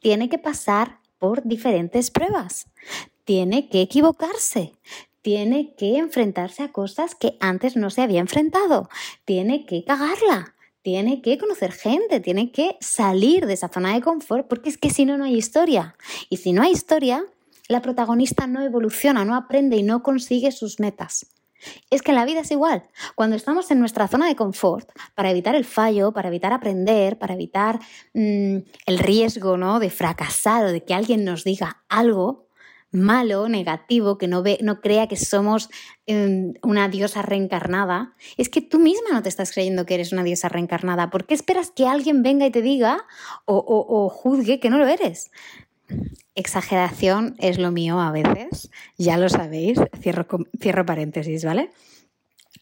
tiene 0.00 0.28
que 0.28 0.38
pasar 0.38 1.00
por 1.18 1.44
diferentes 1.44 2.10
pruebas, 2.10 2.68
tiene 3.24 3.68
que 3.68 3.80
equivocarse, 3.80 4.72
tiene 5.26 5.74
que 5.74 5.98
enfrentarse 5.98 6.62
a 6.62 6.70
cosas 6.70 7.16
que 7.16 7.36
antes 7.40 7.74
no 7.74 7.90
se 7.90 8.00
había 8.00 8.20
enfrentado, 8.20 8.88
tiene 9.24 9.66
que 9.66 9.82
cagarla, 9.82 10.54
tiene 10.82 11.20
que 11.20 11.36
conocer 11.36 11.72
gente, 11.72 12.20
tiene 12.20 12.52
que 12.52 12.76
salir 12.80 13.44
de 13.46 13.54
esa 13.54 13.66
zona 13.66 13.92
de 13.92 14.02
confort, 14.02 14.46
porque 14.46 14.68
es 14.68 14.78
que 14.78 14.88
si 14.88 15.04
no, 15.04 15.18
no 15.18 15.24
hay 15.24 15.34
historia. 15.34 15.96
Y 16.30 16.36
si 16.36 16.52
no 16.52 16.62
hay 16.62 16.70
historia, 16.70 17.24
la 17.66 17.82
protagonista 17.82 18.46
no 18.46 18.62
evoluciona, 18.62 19.24
no 19.24 19.34
aprende 19.34 19.76
y 19.76 19.82
no 19.82 20.04
consigue 20.04 20.52
sus 20.52 20.78
metas. 20.78 21.26
Es 21.90 22.02
que 22.02 22.12
en 22.12 22.18
la 22.18 22.24
vida 22.24 22.42
es 22.42 22.52
igual. 22.52 22.84
Cuando 23.16 23.34
estamos 23.34 23.68
en 23.72 23.80
nuestra 23.80 24.06
zona 24.06 24.28
de 24.28 24.36
confort, 24.36 24.88
para 25.16 25.32
evitar 25.32 25.56
el 25.56 25.64
fallo, 25.64 26.12
para 26.12 26.28
evitar 26.28 26.52
aprender, 26.52 27.18
para 27.18 27.34
evitar 27.34 27.80
mm, 28.14 28.58
el 28.86 28.98
riesgo 29.00 29.56
¿no? 29.56 29.80
de 29.80 29.90
fracasar 29.90 30.66
o 30.66 30.70
de 30.70 30.84
que 30.84 30.94
alguien 30.94 31.24
nos 31.24 31.42
diga 31.42 31.82
algo 31.88 32.45
malo, 32.96 33.48
negativo, 33.48 34.18
que 34.18 34.28
no, 34.28 34.42
ve, 34.42 34.58
no 34.62 34.80
crea 34.80 35.06
que 35.06 35.16
somos 35.16 35.68
em, 36.06 36.54
una 36.62 36.88
diosa 36.88 37.22
reencarnada, 37.22 38.14
es 38.36 38.48
que 38.48 38.60
tú 38.60 38.78
misma 38.78 39.10
no 39.12 39.22
te 39.22 39.28
estás 39.28 39.52
creyendo 39.52 39.86
que 39.86 39.94
eres 39.94 40.12
una 40.12 40.24
diosa 40.24 40.48
reencarnada. 40.48 41.10
¿Por 41.10 41.26
qué 41.26 41.34
esperas 41.34 41.70
que 41.70 41.86
alguien 41.86 42.22
venga 42.22 42.46
y 42.46 42.50
te 42.50 42.62
diga 42.62 43.04
o, 43.44 43.64
o 43.66 44.08
juzgue 44.08 44.60
que 44.60 44.70
no 44.70 44.78
lo 44.78 44.86
eres? 44.86 45.30
exageración 46.34 47.34
es 47.38 47.58
lo 47.58 47.72
mío 47.72 48.00
a 48.00 48.12
veces, 48.12 48.70
ya 48.98 49.16
lo 49.16 49.28
sabéis, 49.28 49.78
cierro, 50.00 50.26
cierro 50.60 50.84
paréntesis, 50.84 51.44
¿vale? 51.44 51.70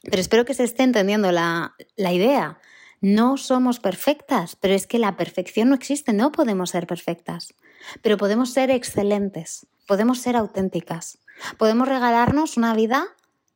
Pero 0.03 0.20
espero 0.20 0.44
que 0.44 0.55
se 0.55 0.64
esté 0.64 0.83
entendiendo 0.83 1.33
la, 1.33 1.75
la 1.97 2.12
idea. 2.12 2.59
No 3.04 3.36
somos 3.36 3.80
perfectas, 3.80 4.56
pero 4.56 4.72
es 4.72 4.86
que 4.86 4.98
la 4.98 5.14
perfección 5.14 5.68
no 5.68 5.74
existe, 5.74 6.14
no 6.14 6.32
podemos 6.32 6.70
ser 6.70 6.86
perfectas, 6.86 7.52
pero 8.00 8.16
podemos 8.16 8.54
ser 8.54 8.70
excelentes, 8.70 9.66
podemos 9.86 10.20
ser 10.20 10.36
auténticas, 10.36 11.18
podemos 11.58 11.86
regalarnos 11.86 12.56
una 12.56 12.72
vida 12.72 13.08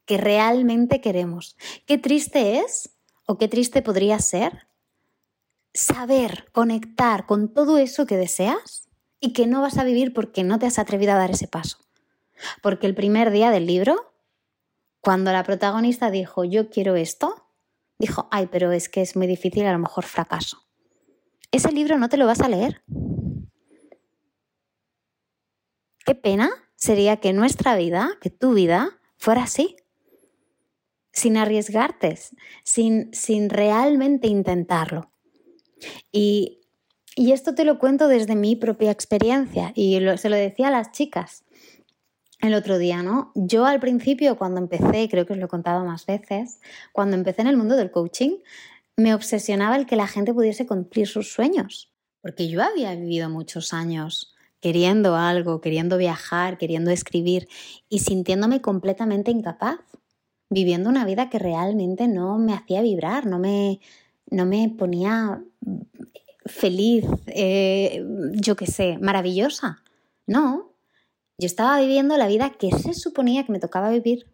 que 0.05 0.19
realmente 0.19 1.01
queremos. 1.01 1.57
Qué 1.87 1.97
triste 1.97 2.59
es 2.59 2.91
o 3.25 3.39
qué 3.39 3.49
triste 3.49 3.81
podría 3.81 4.19
ser 4.19 4.67
saber 5.73 6.51
conectar 6.53 7.25
con 7.25 7.49
todo 7.49 7.79
eso 7.79 8.05
que 8.05 8.19
deseas 8.19 8.91
y 9.19 9.33
que 9.33 9.47
no 9.47 9.63
vas 9.63 9.79
a 9.79 9.85
vivir 9.85 10.13
porque 10.13 10.45
no 10.45 10.59
te 10.59 10.67
has 10.67 10.79
atrevido 10.79 11.13
a 11.13 11.17
dar 11.17 11.31
ese 11.31 11.49
paso. 11.49 11.79
Porque 12.61 12.87
el 12.87 12.95
primer 12.95 13.31
día 13.31 13.51
del 13.51 13.65
libro, 13.65 14.13
cuando 15.01 15.33
la 15.33 15.43
protagonista 15.43 16.11
dijo 16.11 16.45
yo 16.45 16.69
quiero 16.69 16.97
esto, 16.97 17.38
dijo, 17.99 18.29
ay, 18.31 18.49
pero 18.51 18.73
es 18.73 18.89
que 18.89 19.03
es 19.03 19.17
muy 19.17 19.27
difícil, 19.27 19.67
a 19.67 19.73
lo 19.73 19.79
mejor 19.79 20.05
fracaso. 20.05 20.67
Ese 21.51 21.73
libro 21.73 21.99
no 21.99 22.09
te 22.09 22.17
lo 22.17 22.27
vas 22.27 22.41
a 22.41 22.49
leer. 22.49 22.83
Qué 26.05 26.15
pena 26.15 26.51
sería 26.77 27.19
que 27.19 27.33
nuestra 27.33 27.77
vida, 27.77 28.11
que 28.21 28.31
tu 28.31 28.55
vida, 28.55 29.01
fuera 29.17 29.43
así 29.43 29.77
sin 31.19 31.37
arriesgarte, 31.37 32.19
sin, 32.65 33.13
sin 33.13 33.51
realmente 33.51 34.29
intentarlo. 34.29 35.13
Y, 36.13 36.55
esto 37.17 37.53
te 37.53 37.65
lo 37.65 37.81
cuento 37.81 38.07
desde 38.07 38.37
mi 38.37 38.55
propia 38.55 38.93
experiencia 38.93 39.73
y 39.75 39.99
se 40.19 40.29
lo 40.29 40.37
decía 40.37 40.69
a 40.69 40.71
las 40.71 40.93
chicas 40.93 41.45
el 42.41 42.55
otro 42.55 42.79
día, 42.79 43.03
¿no? 43.03 43.33
Yo 43.35 43.67
al 43.67 43.81
principio, 43.81 44.37
cuando 44.37 44.61
empecé, 44.61 45.09
creo 45.09 45.27
que 45.27 45.33
os 45.33 45.39
lo 45.39 45.47
he 45.47 45.49
contado 45.49 45.85
más 45.85 46.07
veces, 46.07 46.61
cuando 46.93 47.17
empecé 47.17 47.43
en 47.43 47.49
el 47.49 47.57
mundo 47.57 47.77
del 47.77 47.91
coaching, 47.91 48.37
me 48.97 49.15
obsesionaba 49.15 49.77
el 49.77 49.87
que 49.87 49.97
la 49.97 50.07
gente 50.07 50.35
pudiese 50.35 50.67
cumplir 50.67 51.07
sus 51.07 51.33
sueños, 51.33 51.93
porque 52.21 52.49
yo 52.49 52.63
había 52.63 52.95
vivido 52.95 53.29
muchos 53.29 53.73
años 53.73 54.35
queriendo 54.61 55.17
algo, 55.17 55.61
queriendo 55.61 55.99
viajar, 55.99 56.59
queriendo 56.59 56.91
escribir 56.91 57.49
y 57.89 58.01
sintiéndome 58.01 58.61
completamente 58.61 59.31
incapaz 59.31 59.79
viviendo 60.51 60.89
una 60.89 61.05
vida 61.05 61.29
que 61.29 61.39
realmente 61.39 62.09
no 62.09 62.39
me 62.39 62.55
hacía 62.55 62.83
vibrar, 62.83 63.27
no 63.27 63.39
me, 63.39 63.81
no 64.31 64.47
me 64.47 64.69
ponía 64.77 65.43
feliz, 66.47 67.05
eh, 67.27 68.05
yo 68.33 68.57
qué 68.57 68.67
sé, 68.67 68.99
maravillosa. 68.99 69.83
No, 70.27 70.68
yo 71.39 71.47
estaba 71.47 71.81
viviendo 71.81 72.17
la 72.17 72.27
vida 72.27 72.51
que 72.51 72.71
se 72.73 72.95
suponía 72.95 73.45
que 73.45 73.53
me 73.53 73.61
tocaba 73.61 73.91
vivir, 73.91 74.27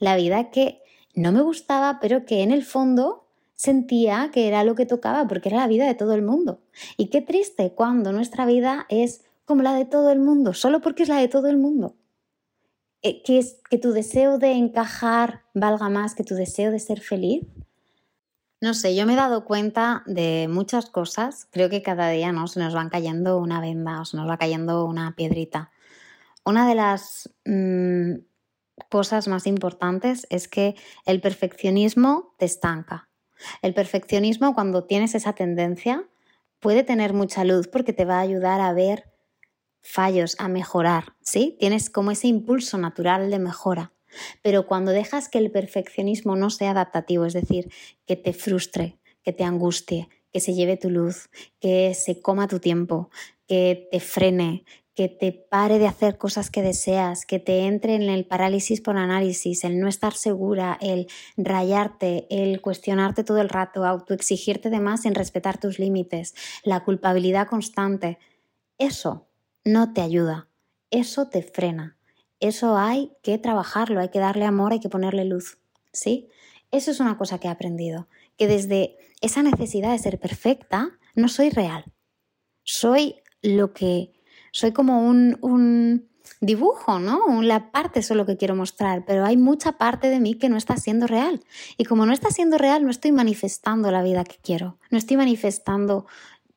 la 0.00 0.16
vida 0.16 0.50
que 0.50 0.82
no 1.14 1.30
me 1.30 1.42
gustaba, 1.42 1.98
pero 2.00 2.24
que 2.24 2.42
en 2.42 2.52
el 2.52 2.64
fondo 2.64 3.26
sentía 3.54 4.30
que 4.32 4.48
era 4.48 4.64
lo 4.64 4.74
que 4.74 4.86
tocaba, 4.86 5.26
porque 5.28 5.50
era 5.50 5.58
la 5.58 5.66
vida 5.66 5.86
de 5.86 5.94
todo 5.94 6.14
el 6.14 6.22
mundo. 6.22 6.60
Y 6.96 7.08
qué 7.10 7.20
triste 7.20 7.72
cuando 7.74 8.12
nuestra 8.12 8.46
vida 8.46 8.86
es 8.88 9.24
como 9.44 9.62
la 9.62 9.74
de 9.74 9.84
todo 9.84 10.10
el 10.10 10.20
mundo, 10.20 10.54
solo 10.54 10.80
porque 10.80 11.02
es 11.02 11.08
la 11.08 11.18
de 11.18 11.28
todo 11.28 11.48
el 11.48 11.58
mundo. 11.58 11.96
Eh, 13.02 13.22
que, 13.22 13.38
es, 13.38 13.60
que 13.68 13.78
tu 13.78 13.92
deseo 13.92 14.38
de 14.38 14.52
encajar 14.52 15.42
valga 15.54 15.88
más 15.88 16.14
que 16.14 16.24
tu 16.24 16.34
deseo 16.34 16.70
de 16.70 16.80
ser 16.80 17.00
feliz? 17.00 17.46
No 18.60 18.74
sé, 18.74 18.96
yo 18.96 19.06
me 19.06 19.12
he 19.12 19.16
dado 19.16 19.44
cuenta 19.44 20.02
de 20.06 20.48
muchas 20.50 20.90
cosas. 20.90 21.46
Creo 21.50 21.68
que 21.68 21.82
cada 21.82 22.08
día 22.10 22.32
¿no? 22.32 22.48
se 22.48 22.58
nos 22.58 22.74
va 22.74 22.88
cayendo 22.90 23.38
una 23.38 23.60
venda 23.60 24.00
o 24.00 24.04
se 24.04 24.16
nos 24.16 24.28
va 24.28 24.36
cayendo 24.36 24.84
una 24.84 25.14
piedrita. 25.14 25.70
Una 26.48 26.66
de 26.66 26.74
las 26.74 27.28
mm, 27.44 28.20
cosas 28.88 29.28
más 29.28 29.46
importantes 29.46 30.26
es 30.30 30.48
que 30.48 30.76
el 31.04 31.20
perfeccionismo 31.20 32.34
te 32.38 32.46
estanca. 32.46 33.10
El 33.60 33.74
perfeccionismo, 33.74 34.54
cuando 34.54 34.84
tienes 34.84 35.14
esa 35.14 35.34
tendencia, 35.34 36.08
puede 36.58 36.84
tener 36.84 37.12
mucha 37.12 37.44
luz 37.44 37.68
porque 37.68 37.92
te 37.92 38.06
va 38.06 38.16
a 38.16 38.22
ayudar 38.22 38.62
a 38.62 38.72
ver 38.72 39.12
fallos, 39.82 40.36
a 40.38 40.48
mejorar, 40.48 41.16
¿sí? 41.20 41.54
Tienes 41.60 41.90
como 41.90 42.12
ese 42.12 42.28
impulso 42.28 42.78
natural 42.78 43.30
de 43.30 43.40
mejora. 43.40 43.92
Pero 44.40 44.66
cuando 44.66 44.92
dejas 44.92 45.28
que 45.28 45.36
el 45.36 45.50
perfeccionismo 45.50 46.34
no 46.34 46.48
sea 46.48 46.70
adaptativo, 46.70 47.26
es 47.26 47.34
decir, 47.34 47.70
que 48.06 48.16
te 48.16 48.32
frustre, 48.32 48.98
que 49.22 49.34
te 49.34 49.44
angustie, 49.44 50.08
que 50.32 50.40
se 50.40 50.54
lleve 50.54 50.78
tu 50.78 50.88
luz, 50.88 51.28
que 51.60 51.92
se 51.92 52.22
coma 52.22 52.48
tu 52.48 52.58
tiempo, 52.58 53.10
que 53.46 53.86
te 53.90 54.00
frene, 54.00 54.64
que 54.98 55.08
te 55.08 55.30
pare 55.30 55.78
de 55.78 55.86
hacer 55.86 56.18
cosas 56.18 56.50
que 56.50 56.60
deseas, 56.60 57.24
que 57.24 57.38
te 57.38 57.66
entre 57.66 57.94
en 57.94 58.02
el 58.02 58.26
parálisis 58.26 58.80
por 58.80 58.96
análisis, 58.96 59.62
el 59.62 59.78
no 59.78 59.86
estar 59.86 60.12
segura, 60.12 60.76
el 60.80 61.06
rayarte, 61.36 62.26
el 62.30 62.60
cuestionarte 62.60 63.22
todo 63.22 63.40
el 63.40 63.48
rato, 63.48 63.84
autoexigirte 63.84 64.70
de 64.70 64.80
más 64.80 65.04
en 65.04 65.14
respetar 65.14 65.60
tus 65.60 65.78
límites, 65.78 66.34
la 66.64 66.82
culpabilidad 66.82 67.46
constante. 67.46 68.18
Eso 68.76 69.28
no 69.64 69.92
te 69.92 70.00
ayuda, 70.00 70.48
eso 70.90 71.28
te 71.28 71.44
frena, 71.44 71.96
eso 72.40 72.76
hay 72.76 73.12
que 73.22 73.38
trabajarlo, 73.38 74.00
hay 74.00 74.08
que 74.08 74.18
darle 74.18 74.46
amor, 74.46 74.72
hay 74.72 74.80
que 74.80 74.88
ponerle 74.88 75.24
luz, 75.24 75.58
¿sí? 75.92 76.28
Eso 76.72 76.90
es 76.90 76.98
una 76.98 77.16
cosa 77.16 77.38
que 77.38 77.46
he 77.46 77.52
aprendido, 77.52 78.08
que 78.36 78.48
desde 78.48 78.96
esa 79.20 79.44
necesidad 79.44 79.92
de 79.92 80.00
ser 80.00 80.18
perfecta, 80.18 80.98
no 81.14 81.28
soy 81.28 81.50
real. 81.50 81.84
Soy 82.64 83.22
lo 83.42 83.72
que, 83.72 84.17
soy 84.58 84.72
como 84.72 85.06
un, 85.06 85.38
un 85.40 86.08
dibujo, 86.40 86.98
¿no? 86.98 87.42
La 87.42 87.70
parte 87.70 88.02
solo 88.02 88.26
que 88.26 88.36
quiero 88.36 88.56
mostrar, 88.56 89.04
pero 89.06 89.24
hay 89.24 89.36
mucha 89.36 89.78
parte 89.78 90.08
de 90.08 90.18
mí 90.18 90.34
que 90.34 90.48
no 90.48 90.56
está 90.56 90.76
siendo 90.76 91.06
real. 91.06 91.44
Y 91.76 91.84
como 91.84 92.06
no 92.06 92.12
está 92.12 92.30
siendo 92.30 92.58
real, 92.58 92.84
no 92.84 92.90
estoy 92.90 93.12
manifestando 93.12 93.92
la 93.92 94.02
vida 94.02 94.24
que 94.24 94.36
quiero, 94.42 94.76
no 94.90 94.98
estoy 94.98 95.16
manifestando 95.16 96.06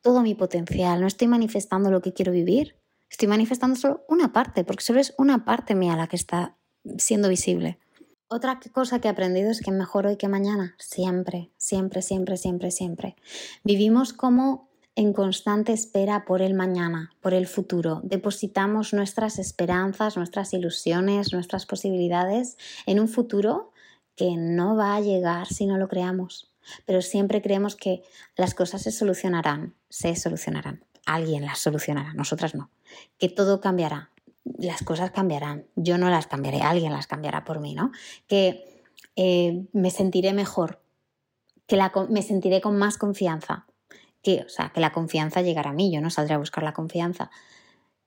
todo 0.00 0.22
mi 0.22 0.34
potencial, 0.34 1.00
no 1.00 1.06
estoy 1.06 1.28
manifestando 1.28 1.92
lo 1.92 2.02
que 2.02 2.12
quiero 2.12 2.32
vivir. 2.32 2.76
Estoy 3.08 3.28
manifestando 3.28 3.76
solo 3.76 4.04
una 4.08 4.32
parte, 4.32 4.64
porque 4.64 4.82
solo 4.82 4.98
es 4.98 5.14
una 5.16 5.44
parte 5.44 5.76
mía 5.76 5.94
la 5.94 6.08
que 6.08 6.16
está 6.16 6.56
siendo 6.98 7.28
visible. 7.28 7.78
Otra 8.26 8.58
cosa 8.72 9.00
que 9.00 9.06
he 9.06 9.10
aprendido 9.12 9.50
es 9.50 9.60
que 9.60 9.70
mejor 9.70 10.06
hoy 10.06 10.16
que 10.16 10.26
mañana, 10.26 10.74
siempre, 10.78 11.52
siempre, 11.56 12.02
siempre, 12.02 12.36
siempre, 12.36 12.70
siempre. 12.72 13.16
Vivimos 13.62 14.12
como 14.12 14.71
en 14.94 15.12
constante 15.12 15.72
espera 15.72 16.24
por 16.24 16.42
el 16.42 16.54
mañana, 16.54 17.12
por 17.20 17.34
el 17.34 17.46
futuro. 17.46 18.00
Depositamos 18.04 18.92
nuestras 18.92 19.38
esperanzas, 19.38 20.16
nuestras 20.16 20.52
ilusiones, 20.52 21.32
nuestras 21.32 21.66
posibilidades 21.66 22.56
en 22.86 23.00
un 23.00 23.08
futuro 23.08 23.72
que 24.16 24.36
no 24.36 24.76
va 24.76 24.96
a 24.96 25.00
llegar 25.00 25.46
si 25.46 25.66
no 25.66 25.78
lo 25.78 25.88
creamos. 25.88 26.52
Pero 26.86 27.02
siempre 27.02 27.42
creemos 27.42 27.74
que 27.74 28.02
las 28.36 28.54
cosas 28.54 28.82
se 28.82 28.92
solucionarán, 28.92 29.74
se 29.88 30.14
solucionarán 30.14 30.84
alguien 31.06 31.44
las 31.44 31.58
solucionará, 31.58 32.12
nosotras 32.14 32.54
no. 32.54 32.70
Que 33.18 33.28
todo 33.28 33.60
cambiará, 33.60 34.10
las 34.44 34.82
cosas 34.82 35.10
cambiarán, 35.10 35.66
yo 35.76 35.98
no 35.98 36.10
las 36.10 36.26
cambiaré, 36.26 36.62
alguien 36.62 36.92
las 36.92 37.06
cambiará 37.06 37.44
por 37.44 37.60
mí, 37.60 37.74
¿no? 37.74 37.92
Que 38.26 38.82
eh, 39.16 39.66
me 39.72 39.90
sentiré 39.90 40.32
mejor, 40.32 40.80
que 41.66 41.78
me 42.08 42.22
sentiré 42.22 42.60
con 42.60 42.76
más 42.76 42.98
confianza, 42.98 43.66
que, 44.22 44.44
o 44.46 44.48
sea, 44.48 44.70
que 44.74 44.80
la 44.80 44.92
confianza 44.92 45.42
llegará 45.42 45.70
a 45.70 45.74
mí, 45.74 45.92
yo 45.92 46.00
no 46.00 46.10
saldré 46.10 46.34
a 46.34 46.38
buscar 46.38 46.64
la 46.64 46.72
confianza. 46.72 47.30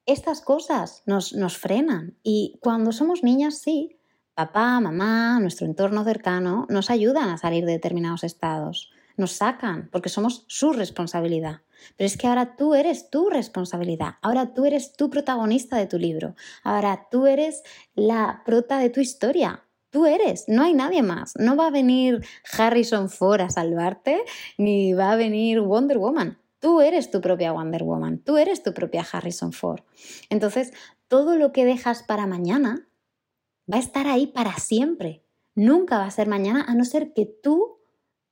Estas 0.05 0.41
cosas 0.41 1.03
nos, 1.05 1.33
nos 1.33 1.57
frenan 1.57 2.17
y 2.23 2.59
cuando 2.61 2.91
somos 2.91 3.23
niñas, 3.23 3.57
sí, 3.59 3.97
papá, 4.35 4.79
mamá, 4.79 5.39
nuestro 5.39 5.65
entorno 5.65 6.03
cercano 6.03 6.67
nos 6.69 6.89
ayudan 6.89 7.29
a 7.29 7.37
salir 7.37 7.65
de 7.65 7.73
determinados 7.73 8.23
estados, 8.23 8.91
nos 9.17 9.31
sacan 9.31 9.89
porque 9.91 10.09
somos 10.09 10.45
su 10.47 10.73
responsabilidad. 10.73 11.61
Pero 11.97 12.07
es 12.07 12.17
que 12.17 12.27
ahora 12.27 12.55
tú 12.55 12.73
eres 12.73 13.09
tu 13.09 13.29
responsabilidad, 13.29 14.15
ahora 14.21 14.53
tú 14.53 14.65
eres 14.65 14.93
tu 14.93 15.09
protagonista 15.09 15.77
de 15.77 15.87
tu 15.87 15.97
libro, 15.97 16.35
ahora 16.63 17.07
tú 17.11 17.27
eres 17.27 17.63
la 17.95 18.43
prota 18.45 18.79
de 18.79 18.89
tu 18.89 18.99
historia. 18.99 19.64
Tú 19.95 20.05
eres, 20.05 20.43
no 20.49 20.61
hay 20.61 20.73
nadie 20.73 21.03
más. 21.03 21.31
No 21.39 21.55
va 21.55 21.67
a 21.67 21.71
venir 21.71 22.19
Harrison 22.51 23.09
Ford 23.09 23.39
a 23.39 23.49
salvarte, 23.49 24.25
ni 24.57 24.91
va 24.91 25.13
a 25.13 25.15
venir 25.15 25.61
Wonder 25.61 25.99
Woman. 25.99 26.37
Tú 26.59 26.81
eres 26.81 27.11
tu 27.11 27.21
propia 27.21 27.53
Wonder 27.53 27.83
Woman, 27.83 28.19
tú 28.19 28.35
eres 28.35 28.61
tu 28.61 28.73
propia 28.73 29.07
Harrison 29.09 29.53
Ford. 29.53 29.83
Entonces, 30.29 30.73
todo 31.07 31.37
lo 31.37 31.53
que 31.53 31.63
dejas 31.63 32.03
para 32.03 32.27
mañana 32.27 32.89
va 33.71 33.77
a 33.77 33.79
estar 33.79 34.05
ahí 34.07 34.27
para 34.27 34.57
siempre. 34.57 35.23
Nunca 35.55 35.97
va 35.97 36.07
a 36.07 36.11
ser 36.11 36.27
mañana 36.27 36.65
a 36.67 36.75
no 36.75 36.83
ser 36.83 37.13
que 37.13 37.25
tú 37.25 37.77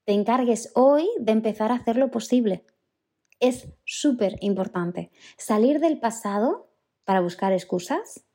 te 0.04 0.12
encargues 0.12 0.70
hoy 0.76 1.08
de 1.18 1.32
empezar 1.32 1.72
a 1.72 1.76
hacer 1.76 1.96
lo 1.96 2.12
posible 2.12 2.66
es 3.40 3.70
súper 3.86 4.36
importante. 4.42 5.12
Salir 5.38 5.80
del 5.80 5.98
pasado 5.98 6.70
para 7.06 7.22
buscar 7.22 7.54
excusas 7.54 8.26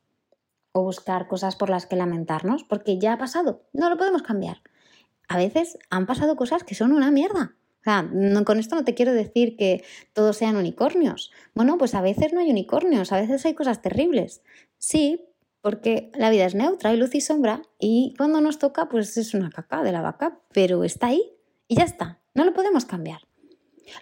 o 0.72 0.82
buscar 0.82 1.28
cosas 1.28 1.56
por 1.56 1.70
las 1.70 1.86
que 1.86 1.96
lamentarnos, 1.96 2.64
porque 2.64 2.98
ya 2.98 3.14
ha 3.14 3.18
pasado, 3.18 3.62
no 3.72 3.88
lo 3.90 3.96
podemos 3.96 4.22
cambiar. 4.22 4.62
A 5.28 5.36
veces 5.36 5.78
han 5.90 6.06
pasado 6.06 6.36
cosas 6.36 6.64
que 6.64 6.74
son 6.74 6.92
una 6.92 7.10
mierda. 7.10 7.54
sea, 7.84 8.10
con 8.44 8.58
esto 8.58 8.76
no 8.76 8.84
te 8.84 8.94
quiero 8.94 9.12
decir 9.12 9.56
que 9.56 9.84
todos 10.12 10.36
sean 10.36 10.56
unicornios. 10.56 11.30
Bueno, 11.54 11.78
pues 11.78 11.94
a 11.94 12.00
veces 12.00 12.32
no 12.32 12.40
hay 12.40 12.50
unicornios, 12.50 13.12
a 13.12 13.20
veces 13.20 13.44
hay 13.44 13.54
cosas 13.54 13.82
terribles. 13.82 14.42
Sí, 14.78 15.26
porque 15.60 16.10
la 16.14 16.30
vida 16.30 16.46
es 16.46 16.54
neutra, 16.54 16.90
hay 16.90 16.96
luz 16.96 17.14
y 17.14 17.20
sombra, 17.20 17.62
y 17.78 18.14
cuando 18.16 18.40
nos 18.40 18.58
toca, 18.58 18.88
pues 18.88 19.16
es 19.16 19.34
una 19.34 19.50
caca 19.50 19.82
de 19.82 19.92
la 19.92 20.02
vaca, 20.02 20.40
pero 20.52 20.84
está 20.84 21.08
ahí 21.08 21.22
y 21.66 21.76
ya 21.76 21.84
está, 21.84 22.20
no 22.34 22.44
lo 22.44 22.54
podemos 22.54 22.84
cambiar. 22.84 23.20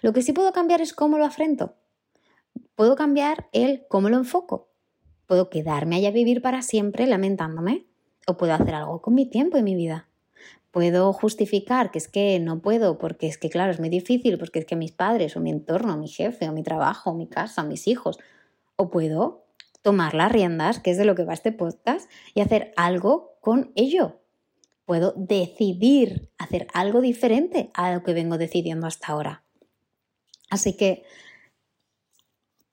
Lo 0.01 0.13
que 0.13 0.21
sí 0.21 0.33
puedo 0.33 0.51
cambiar 0.53 0.81
es 0.81 0.93
cómo 0.93 1.17
lo 1.17 1.25
afrento. 1.25 1.75
Puedo 2.75 2.95
cambiar 2.95 3.49
el 3.51 3.85
cómo 3.89 4.09
lo 4.09 4.17
enfoco. 4.17 4.66
Puedo 5.27 5.49
quedarme 5.49 5.97
allá 5.97 6.09
a 6.09 6.11
vivir 6.11 6.41
para 6.41 6.61
siempre 6.61 7.05
lamentándome, 7.05 7.85
o 8.25 8.37
puedo 8.37 8.53
hacer 8.53 8.73
algo 8.73 9.01
con 9.01 9.13
mi 9.13 9.25
tiempo 9.29 9.57
y 9.57 9.63
mi 9.63 9.75
vida. 9.75 10.07
Puedo 10.71 11.11
justificar 11.13 11.91
que 11.91 11.97
es 11.97 12.07
que 12.07 12.39
no 12.39 12.61
puedo, 12.61 12.97
porque 12.97 13.27
es 13.27 13.37
que, 13.37 13.49
claro, 13.49 13.71
es 13.71 13.79
muy 13.79 13.89
difícil, 13.89 14.37
porque 14.37 14.59
es 14.59 14.65
que 14.65 14.75
mis 14.75 14.91
padres, 14.91 15.35
o 15.35 15.39
mi 15.39 15.49
entorno, 15.49 15.93
o 15.93 15.97
mi 15.97 16.07
jefe, 16.07 16.47
o 16.47 16.53
mi 16.53 16.63
trabajo, 16.63 17.11
o 17.11 17.13
mi 17.13 17.27
casa, 17.27 17.63
o 17.63 17.65
mis 17.65 17.87
hijos. 17.87 18.19
O 18.75 18.89
puedo 18.89 19.45
tomar 19.81 20.13
las 20.13 20.31
riendas, 20.31 20.79
que 20.79 20.91
es 20.91 20.97
de 20.97 21.05
lo 21.05 21.15
que 21.15 21.23
va 21.23 21.33
este 21.33 21.51
podcast, 21.51 22.09
y 22.33 22.41
hacer 22.41 22.73
algo 22.75 23.37
con 23.41 23.71
ello. 23.75 24.19
Puedo 24.85 25.13
decidir 25.17 26.29
hacer 26.37 26.67
algo 26.73 27.01
diferente 27.01 27.71
a 27.73 27.93
lo 27.93 28.03
que 28.03 28.13
vengo 28.13 28.37
decidiendo 28.37 28.87
hasta 28.87 29.07
ahora. 29.11 29.43
Así 30.49 30.77
que 30.77 31.03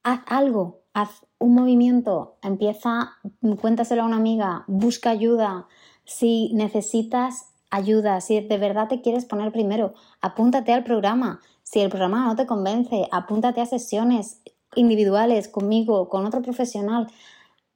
haz 0.02 0.20
algo, 0.26 0.84
haz 0.92 1.26
un 1.44 1.54
movimiento, 1.54 2.38
empieza, 2.42 3.18
cuéntaselo 3.60 4.02
a 4.02 4.06
una 4.06 4.16
amiga, 4.16 4.64
busca 4.66 5.10
ayuda. 5.10 5.68
Si 6.04 6.50
necesitas 6.54 7.50
ayuda, 7.70 8.22
si 8.22 8.40
de 8.40 8.56
verdad 8.56 8.88
te 8.88 9.02
quieres 9.02 9.26
poner 9.26 9.52
primero, 9.52 9.92
apúntate 10.22 10.72
al 10.72 10.84
programa. 10.84 11.40
Si 11.62 11.80
el 11.80 11.90
programa 11.90 12.24
no 12.24 12.34
te 12.34 12.46
convence, 12.46 13.08
apúntate 13.12 13.60
a 13.60 13.66
sesiones, 13.66 14.40
individuales, 14.74 15.48
conmigo, 15.48 16.08
con 16.08 16.24
otro 16.24 16.40
profesional. 16.40 17.08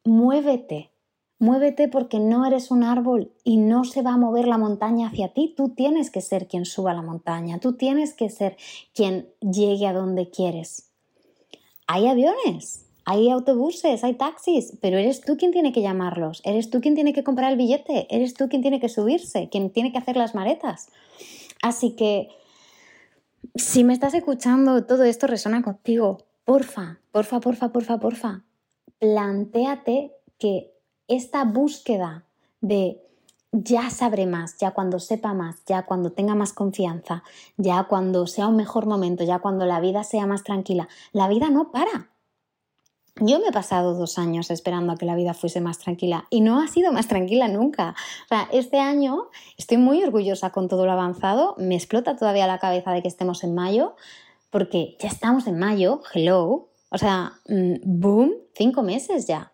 Muévete, 0.02 0.90
muévete 1.38 1.88
porque 1.88 2.20
no 2.20 2.46
eres 2.46 2.70
un 2.70 2.84
árbol 2.84 3.32
y 3.44 3.58
no 3.58 3.84
se 3.84 4.00
va 4.00 4.14
a 4.14 4.18
mover 4.18 4.48
la 4.48 4.56
montaña 4.56 5.08
hacia 5.08 5.34
ti. 5.34 5.52
Tú 5.54 5.74
tienes 5.74 6.10
que 6.10 6.22
ser 6.22 6.48
quien 6.48 6.64
suba 6.64 6.94
la 6.94 7.02
montaña, 7.02 7.60
tú 7.60 7.74
tienes 7.74 8.14
que 8.14 8.30
ser 8.30 8.56
quien 8.94 9.28
llegue 9.40 9.86
a 9.86 9.92
donde 9.92 10.30
quieres. 10.30 10.90
Hay 11.86 12.06
aviones, 12.06 12.87
hay 13.10 13.30
autobuses, 13.30 14.04
hay 14.04 14.16
taxis, 14.16 14.76
pero 14.82 14.98
eres 14.98 15.22
tú 15.22 15.38
quien 15.38 15.50
tiene 15.50 15.72
que 15.72 15.80
llamarlos, 15.80 16.42
eres 16.44 16.68
tú 16.68 16.82
quien 16.82 16.94
tiene 16.94 17.14
que 17.14 17.24
comprar 17.24 17.50
el 17.50 17.56
billete, 17.56 18.06
eres 18.14 18.34
tú 18.34 18.50
quien 18.50 18.60
tiene 18.60 18.80
que 18.80 18.90
subirse, 18.90 19.48
quien 19.48 19.70
tiene 19.70 19.92
que 19.92 19.96
hacer 19.96 20.18
las 20.18 20.34
maletas. 20.34 20.90
Así 21.62 21.96
que 21.96 22.28
si 23.54 23.82
me 23.82 23.94
estás 23.94 24.12
escuchando, 24.12 24.84
todo 24.84 25.04
esto 25.04 25.26
resuena 25.26 25.62
contigo 25.62 26.18
porfa, 26.44 26.98
porfa, 27.10 27.40
porfa, 27.40 27.70
porfa, 27.70 27.98
porfa, 27.98 28.44
plantéate 28.98 30.12
que 30.38 30.70
esta 31.06 31.44
búsqueda 31.44 32.26
de 32.60 33.00
ya 33.52 33.88
sabré 33.88 34.26
más, 34.26 34.58
ya 34.58 34.72
cuando 34.72 35.00
sepa 35.00 35.32
más, 35.32 35.64
ya 35.64 35.86
cuando 35.86 36.12
tenga 36.12 36.34
más 36.34 36.52
confianza, 36.52 37.22
ya 37.56 37.84
cuando 37.84 38.26
sea 38.26 38.48
un 38.48 38.56
mejor 38.56 38.84
momento, 38.84 39.24
ya 39.24 39.38
cuando 39.38 39.64
la 39.64 39.80
vida 39.80 40.04
sea 40.04 40.26
más 40.26 40.44
tranquila, 40.44 40.90
la 41.12 41.26
vida 41.26 41.48
no 41.48 41.70
para. 41.70 42.10
Yo 43.20 43.40
me 43.40 43.48
he 43.48 43.52
pasado 43.52 43.94
dos 43.94 44.16
años 44.16 44.50
esperando 44.50 44.92
a 44.92 44.96
que 44.96 45.04
la 45.04 45.16
vida 45.16 45.34
fuese 45.34 45.60
más 45.60 45.78
tranquila 45.78 46.26
y 46.30 46.40
no 46.40 46.60
ha 46.60 46.68
sido 46.68 46.92
más 46.92 47.08
tranquila 47.08 47.48
nunca. 47.48 47.96
O 48.26 48.28
sea, 48.28 48.48
este 48.52 48.78
año 48.78 49.28
estoy 49.56 49.76
muy 49.76 50.02
orgullosa 50.04 50.50
con 50.50 50.68
todo 50.68 50.86
lo 50.86 50.92
avanzado, 50.92 51.56
me 51.58 51.74
explota 51.74 52.16
todavía 52.16 52.46
la 52.46 52.58
cabeza 52.58 52.92
de 52.92 53.02
que 53.02 53.08
estemos 53.08 53.42
en 53.42 53.54
mayo, 53.56 53.96
porque 54.50 54.96
ya 55.00 55.08
estamos 55.08 55.48
en 55.48 55.58
mayo, 55.58 56.00
hello, 56.14 56.68
o 56.90 56.98
sea, 56.98 57.32
mm, 57.48 57.74
boom, 57.84 58.34
cinco 58.54 58.82
meses 58.82 59.26
ya. 59.26 59.52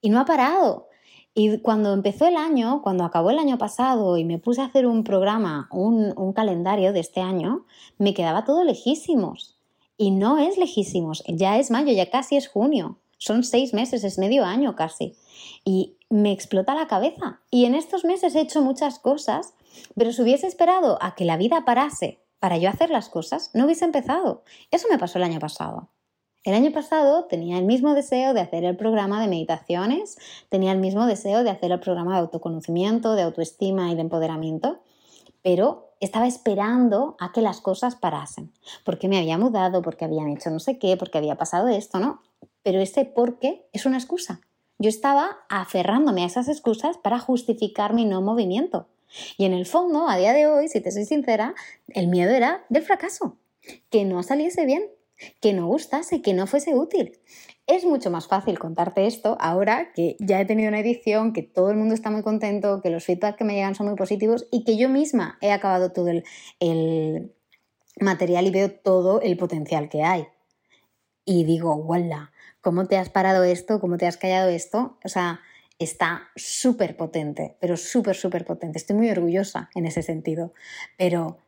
Y 0.00 0.08
no 0.08 0.18
ha 0.18 0.24
parado. 0.24 0.88
Y 1.34 1.58
cuando 1.58 1.92
empezó 1.92 2.26
el 2.26 2.36
año, 2.36 2.80
cuando 2.82 3.04
acabó 3.04 3.30
el 3.30 3.38
año 3.38 3.58
pasado 3.58 4.16
y 4.16 4.24
me 4.24 4.38
puse 4.38 4.62
a 4.62 4.64
hacer 4.64 4.86
un 4.86 5.04
programa, 5.04 5.68
un, 5.70 6.14
un 6.16 6.32
calendario 6.32 6.92
de 6.94 7.00
este 7.00 7.20
año, 7.20 7.66
me 7.98 8.14
quedaba 8.14 8.44
todo 8.44 8.64
lejísimos. 8.64 9.59
Y 10.00 10.12
no 10.12 10.38
es 10.38 10.56
lejísimos, 10.56 11.22
ya 11.26 11.58
es 11.58 11.70
mayo, 11.70 11.92
ya 11.92 12.08
casi 12.08 12.34
es 12.38 12.48
junio. 12.48 12.98
Son 13.18 13.44
seis 13.44 13.74
meses, 13.74 14.02
es 14.02 14.16
medio 14.16 14.46
año 14.46 14.74
casi. 14.74 15.14
Y 15.62 15.98
me 16.08 16.32
explota 16.32 16.74
la 16.74 16.86
cabeza. 16.86 17.42
Y 17.50 17.66
en 17.66 17.74
estos 17.74 18.06
meses 18.06 18.34
he 18.34 18.40
hecho 18.40 18.62
muchas 18.62 18.98
cosas, 18.98 19.52
pero 19.94 20.10
si 20.10 20.22
hubiese 20.22 20.46
esperado 20.46 20.96
a 21.02 21.14
que 21.14 21.26
la 21.26 21.36
vida 21.36 21.66
parase 21.66 22.18
para 22.38 22.56
yo 22.56 22.70
hacer 22.70 22.88
las 22.88 23.10
cosas, 23.10 23.50
no 23.52 23.66
hubiese 23.66 23.84
empezado. 23.84 24.42
Eso 24.70 24.88
me 24.90 24.96
pasó 24.96 25.18
el 25.18 25.24
año 25.24 25.38
pasado. 25.38 25.90
El 26.44 26.54
año 26.54 26.72
pasado 26.72 27.26
tenía 27.26 27.58
el 27.58 27.66
mismo 27.66 27.92
deseo 27.92 28.32
de 28.32 28.40
hacer 28.40 28.64
el 28.64 28.78
programa 28.78 29.20
de 29.20 29.28
meditaciones, 29.28 30.16
tenía 30.48 30.72
el 30.72 30.78
mismo 30.78 31.04
deseo 31.04 31.44
de 31.44 31.50
hacer 31.50 31.72
el 31.72 31.80
programa 31.80 32.14
de 32.14 32.20
autoconocimiento, 32.20 33.16
de 33.16 33.22
autoestima 33.24 33.92
y 33.92 33.96
de 33.96 34.00
empoderamiento, 34.00 34.80
pero 35.42 35.89
estaba 36.00 36.26
esperando 36.26 37.16
a 37.20 37.32
que 37.32 37.42
las 37.42 37.60
cosas 37.60 37.94
parasen, 37.94 38.52
porque 38.84 39.08
me 39.08 39.18
había 39.18 39.38
mudado, 39.38 39.82
porque 39.82 40.04
habían 40.04 40.28
hecho 40.28 40.50
no 40.50 40.58
sé 40.58 40.78
qué, 40.78 40.96
porque 40.96 41.18
había 41.18 41.36
pasado 41.36 41.68
esto, 41.68 41.98
¿no? 41.98 42.22
Pero 42.62 42.80
ese 42.80 43.04
por 43.04 43.38
qué 43.38 43.66
es 43.72 43.86
una 43.86 43.98
excusa. 43.98 44.40
Yo 44.78 44.88
estaba 44.88 45.38
aferrándome 45.50 46.22
a 46.22 46.26
esas 46.26 46.48
excusas 46.48 46.96
para 46.96 47.18
justificar 47.18 47.92
mi 47.92 48.06
no 48.06 48.22
movimiento. 48.22 48.88
Y 49.36 49.44
en 49.44 49.52
el 49.52 49.66
fondo, 49.66 50.08
a 50.08 50.16
día 50.16 50.32
de 50.32 50.46
hoy, 50.46 50.68
si 50.68 50.80
te 50.80 50.90
soy 50.90 51.04
sincera, 51.04 51.54
el 51.88 52.06
miedo 52.06 52.30
era 52.30 52.64
del 52.70 52.82
fracaso, 52.82 53.36
que 53.90 54.04
no 54.04 54.22
saliese 54.22 54.64
bien, 54.64 54.84
que 55.40 55.52
no 55.52 55.66
gustase, 55.66 56.22
que 56.22 56.32
no 56.32 56.46
fuese 56.46 56.74
útil. 56.74 57.18
Es 57.70 57.84
mucho 57.84 58.10
más 58.10 58.26
fácil 58.26 58.58
contarte 58.58 59.06
esto 59.06 59.36
ahora 59.38 59.92
que 59.94 60.16
ya 60.18 60.40
he 60.40 60.44
tenido 60.44 60.70
una 60.70 60.80
edición, 60.80 61.32
que 61.32 61.44
todo 61.44 61.70
el 61.70 61.76
mundo 61.76 61.94
está 61.94 62.10
muy 62.10 62.24
contento, 62.24 62.80
que 62.82 62.90
los 62.90 63.04
feedback 63.04 63.36
que 63.36 63.44
me 63.44 63.54
llegan 63.54 63.76
son 63.76 63.86
muy 63.86 63.94
positivos 63.94 64.48
y 64.50 64.64
que 64.64 64.76
yo 64.76 64.88
misma 64.88 65.38
he 65.40 65.52
acabado 65.52 65.92
todo 65.92 66.08
el, 66.08 66.24
el 66.58 67.32
material 68.00 68.48
y 68.48 68.50
veo 68.50 68.72
todo 68.72 69.20
el 69.20 69.36
potencial 69.36 69.88
que 69.88 70.02
hay. 70.02 70.26
Y 71.24 71.44
digo, 71.44 71.76
¡wala! 71.76 72.32
¿Cómo 72.60 72.86
te 72.86 72.98
has 72.98 73.08
parado 73.08 73.44
esto? 73.44 73.78
¿Cómo 73.78 73.98
te 73.98 74.08
has 74.08 74.16
callado 74.16 74.48
esto? 74.48 74.98
O 75.04 75.08
sea, 75.08 75.38
está 75.78 76.22
súper 76.34 76.96
potente, 76.96 77.56
pero 77.60 77.76
súper, 77.76 78.16
súper 78.16 78.44
potente. 78.44 78.78
Estoy 78.78 78.96
muy 78.96 79.10
orgullosa 79.10 79.70
en 79.76 79.86
ese 79.86 80.02
sentido. 80.02 80.52
Pero 80.98 81.38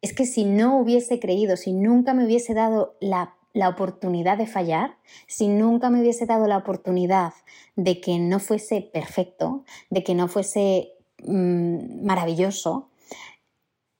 es 0.00 0.14
que 0.14 0.24
si 0.24 0.46
no 0.46 0.78
hubiese 0.78 1.20
creído, 1.20 1.58
si 1.58 1.74
nunca 1.74 2.14
me 2.14 2.24
hubiese 2.24 2.54
dado 2.54 2.96
la, 3.00 3.33
oportunidad 3.68 4.36
de 4.36 4.46
fallar, 4.46 4.96
si 5.26 5.48
nunca 5.48 5.90
me 5.90 6.00
hubiese 6.00 6.26
dado 6.26 6.46
la 6.46 6.58
oportunidad 6.58 7.32
de 7.76 8.00
que 8.00 8.18
no 8.18 8.40
fuese 8.40 8.82
perfecto, 8.82 9.64
de 9.90 10.02
que 10.02 10.14
no 10.14 10.28
fuese 10.28 10.92
mm, 11.24 12.04
maravilloso, 12.04 12.88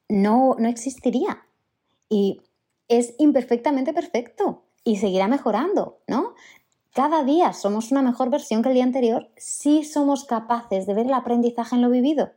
no, 0.08 0.56
no 0.58 0.68
existiría. 0.68 1.46
Y 2.08 2.42
es 2.88 3.14
imperfectamente 3.18 3.92
perfecto 3.92 4.64
y 4.84 4.96
seguirá 4.96 5.28
mejorando, 5.28 6.00
¿no? 6.06 6.34
cada 6.94 7.24
día 7.24 7.52
somos 7.52 7.90
una 7.90 8.02
mejor 8.02 8.30
versión 8.30 8.62
que 8.62 8.68
el 8.68 8.76
día 8.76 8.84
anterior 8.84 9.28
si 9.36 9.82
somos 9.82 10.24
capaces 10.24 10.86
de 10.86 10.94
ver 10.94 11.06
el 11.06 11.14
aprendizaje 11.14 11.74
en 11.74 11.82
lo 11.82 11.90
vivido, 11.90 12.30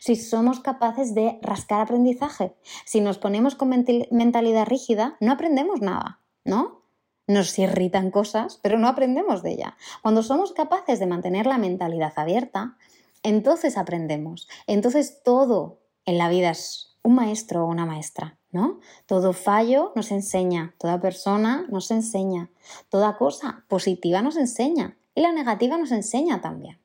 si 0.00 0.16
somos 0.16 0.60
capaces 0.60 1.14
de 1.14 1.38
rascar 1.42 1.80
aprendizaje. 1.80 2.54
Si 2.84 3.00
nos 3.00 3.18
ponemos 3.18 3.54
con 3.54 3.70
mentalidad 3.70 4.66
rígida, 4.66 5.16
no 5.20 5.32
aprendemos 5.32 5.80
nada, 5.80 6.19
¿no? 6.44 6.82
Nos 7.26 7.58
irritan 7.58 8.10
cosas, 8.10 8.58
pero 8.62 8.78
no 8.78 8.88
aprendemos 8.88 9.42
de 9.42 9.52
ella. 9.52 9.76
Cuando 10.02 10.22
somos 10.22 10.52
capaces 10.52 10.98
de 10.98 11.06
mantener 11.06 11.46
la 11.46 11.58
mentalidad 11.58 12.12
abierta, 12.16 12.76
entonces 13.22 13.76
aprendemos. 13.76 14.48
Entonces 14.66 15.22
todo 15.22 15.78
en 16.06 16.18
la 16.18 16.28
vida 16.28 16.50
es 16.50 16.96
un 17.02 17.14
maestro 17.14 17.64
o 17.64 17.68
una 17.68 17.86
maestra. 17.86 18.36
¿no? 18.52 18.80
Todo 19.06 19.32
fallo 19.32 19.92
nos 19.94 20.10
enseña, 20.10 20.74
toda 20.78 21.00
persona 21.00 21.66
nos 21.68 21.90
enseña, 21.90 22.50
toda 22.88 23.16
cosa 23.16 23.64
positiva 23.68 24.22
nos 24.22 24.36
enseña 24.36 24.96
y 25.14 25.20
la 25.20 25.32
negativa 25.32 25.78
nos 25.78 25.92
enseña 25.92 26.40
también. 26.40 26.78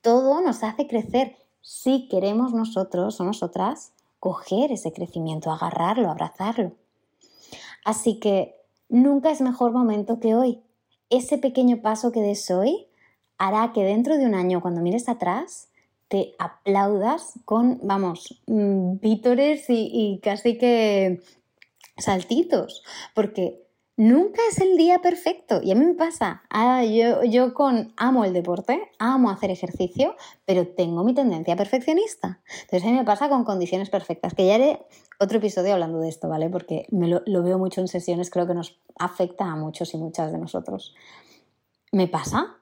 Todo 0.00 0.40
nos 0.40 0.62
hace 0.62 0.86
crecer 0.86 1.36
si 1.60 2.08
queremos 2.08 2.52
nosotros 2.52 3.20
o 3.20 3.24
nosotras 3.24 3.92
coger 4.20 4.70
ese 4.70 4.92
crecimiento, 4.92 5.50
agarrarlo, 5.50 6.10
abrazarlo. 6.10 6.72
Así 7.84 8.20
que 8.20 8.63
nunca 8.94 9.30
es 9.30 9.40
mejor 9.40 9.72
momento 9.72 10.20
que 10.20 10.34
hoy. 10.34 10.62
Ese 11.10 11.36
pequeño 11.36 11.82
paso 11.82 12.12
que 12.12 12.20
des 12.20 12.50
hoy 12.50 12.86
hará 13.36 13.72
que 13.72 13.82
dentro 13.82 14.16
de 14.16 14.24
un 14.24 14.34
año, 14.34 14.62
cuando 14.62 14.80
mires 14.80 15.08
atrás, 15.08 15.68
te 16.08 16.34
aplaudas 16.38 17.34
con, 17.44 17.80
vamos, 17.82 18.40
mm, 18.46 19.00
vítores 19.00 19.66
y, 19.68 20.20
casi 20.22 20.58
que 20.58 21.20
saltitos, 21.96 22.82
porque 23.14 23.63
nunca 23.96 24.40
es 24.50 24.58
el 24.60 24.76
día 24.76 25.00
perfecto. 25.00 25.60
Y 25.62 25.72
a 25.72 25.74
mí 25.74 25.84
me 25.84 25.94
pasa. 25.94 26.42
Ah, 26.50 26.84
yo, 26.84 27.54
con 27.54 27.92
amo 27.96 28.24
el 28.24 28.32
deporte, 28.32 28.90
amo 28.98 29.30
hacer 29.30 29.50
ejercicio, 29.50 30.16
pero 30.44 30.66
tengo 30.66 31.04
mi 31.04 31.14
tendencia 31.14 31.56
perfeccionista. 31.56 32.40
Entonces 32.62 32.84
a 32.84 32.90
mí 32.90 32.96
me 32.96 33.04
pasa 33.04 33.28
con 33.28 33.44
condiciones 33.44 33.90
perfectas, 33.90 34.34
que 34.34 34.46
ya 34.46 34.56
haré 34.56 34.86
otro 35.20 35.38
episodio 35.38 35.74
hablando 35.74 36.00
de 36.00 36.08
esto, 36.08 36.28
¿vale? 36.28 36.50
Porque 36.50 36.86
me 36.90 37.08
lo, 37.08 37.22
lo 37.26 37.42
veo 37.42 37.58
mucho 37.58 37.80
en 37.80 37.88
sesiones, 37.88 38.30
creo 38.30 38.46
que 38.46 38.54
nos 38.54 38.80
afecta 38.98 39.44
a 39.44 39.56
muchos 39.56 39.94
y 39.94 39.98
muchas 39.98 40.32
de 40.32 40.38
nosotros. 40.38 40.94
Me 41.92 42.08
pasa 42.08 42.58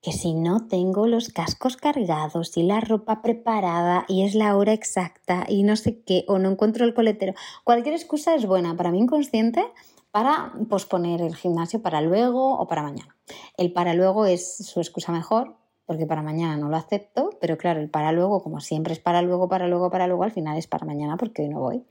que 0.00 0.12
si 0.12 0.32
no 0.34 0.68
tengo 0.68 1.06
los 1.08 1.28
cascos 1.30 1.76
cargados 1.76 2.56
y 2.56 2.62
la 2.62 2.80
ropa 2.80 3.20
preparada 3.20 4.04
y 4.06 4.22
es 4.22 4.34
la 4.34 4.56
hora 4.56 4.72
exacta 4.72 5.44
y 5.48 5.64
no 5.64 5.74
sé 5.74 6.02
qué, 6.02 6.24
o 6.28 6.38
no 6.38 6.50
encuentro 6.50 6.84
el 6.84 6.94
coletero, 6.94 7.34
cualquier 7.64 7.94
excusa 7.94 8.34
es 8.34 8.46
buena 8.46 8.76
para 8.76 8.92
mí 8.92 9.00
inconsciente 9.00 9.64
para 10.10 10.52
posponer 10.68 11.20
el 11.20 11.36
gimnasio 11.36 11.82
para 11.82 12.00
luego 12.00 12.58
o 12.58 12.66
para 12.66 12.82
mañana. 12.82 13.16
El 13.56 13.72
para 13.72 13.94
luego 13.94 14.26
es 14.26 14.56
su 14.56 14.80
excusa 14.80 15.12
mejor, 15.12 15.56
porque 15.86 16.06
para 16.06 16.22
mañana 16.22 16.56
no 16.56 16.68
lo 16.68 16.76
acepto, 16.76 17.30
pero 17.40 17.56
claro, 17.56 17.80
el 17.80 17.88
para 17.88 18.12
luego, 18.12 18.42
como 18.42 18.60
siempre 18.60 18.92
es 18.92 19.00
para 19.00 19.22
luego, 19.22 19.48
para 19.48 19.68
luego, 19.68 19.90
para 19.90 20.06
luego, 20.06 20.24
al 20.24 20.32
final 20.32 20.58
es 20.58 20.66
para 20.66 20.86
mañana 20.86 21.16
porque 21.16 21.42
hoy 21.42 21.48
no 21.48 21.60
voy. 21.60 21.84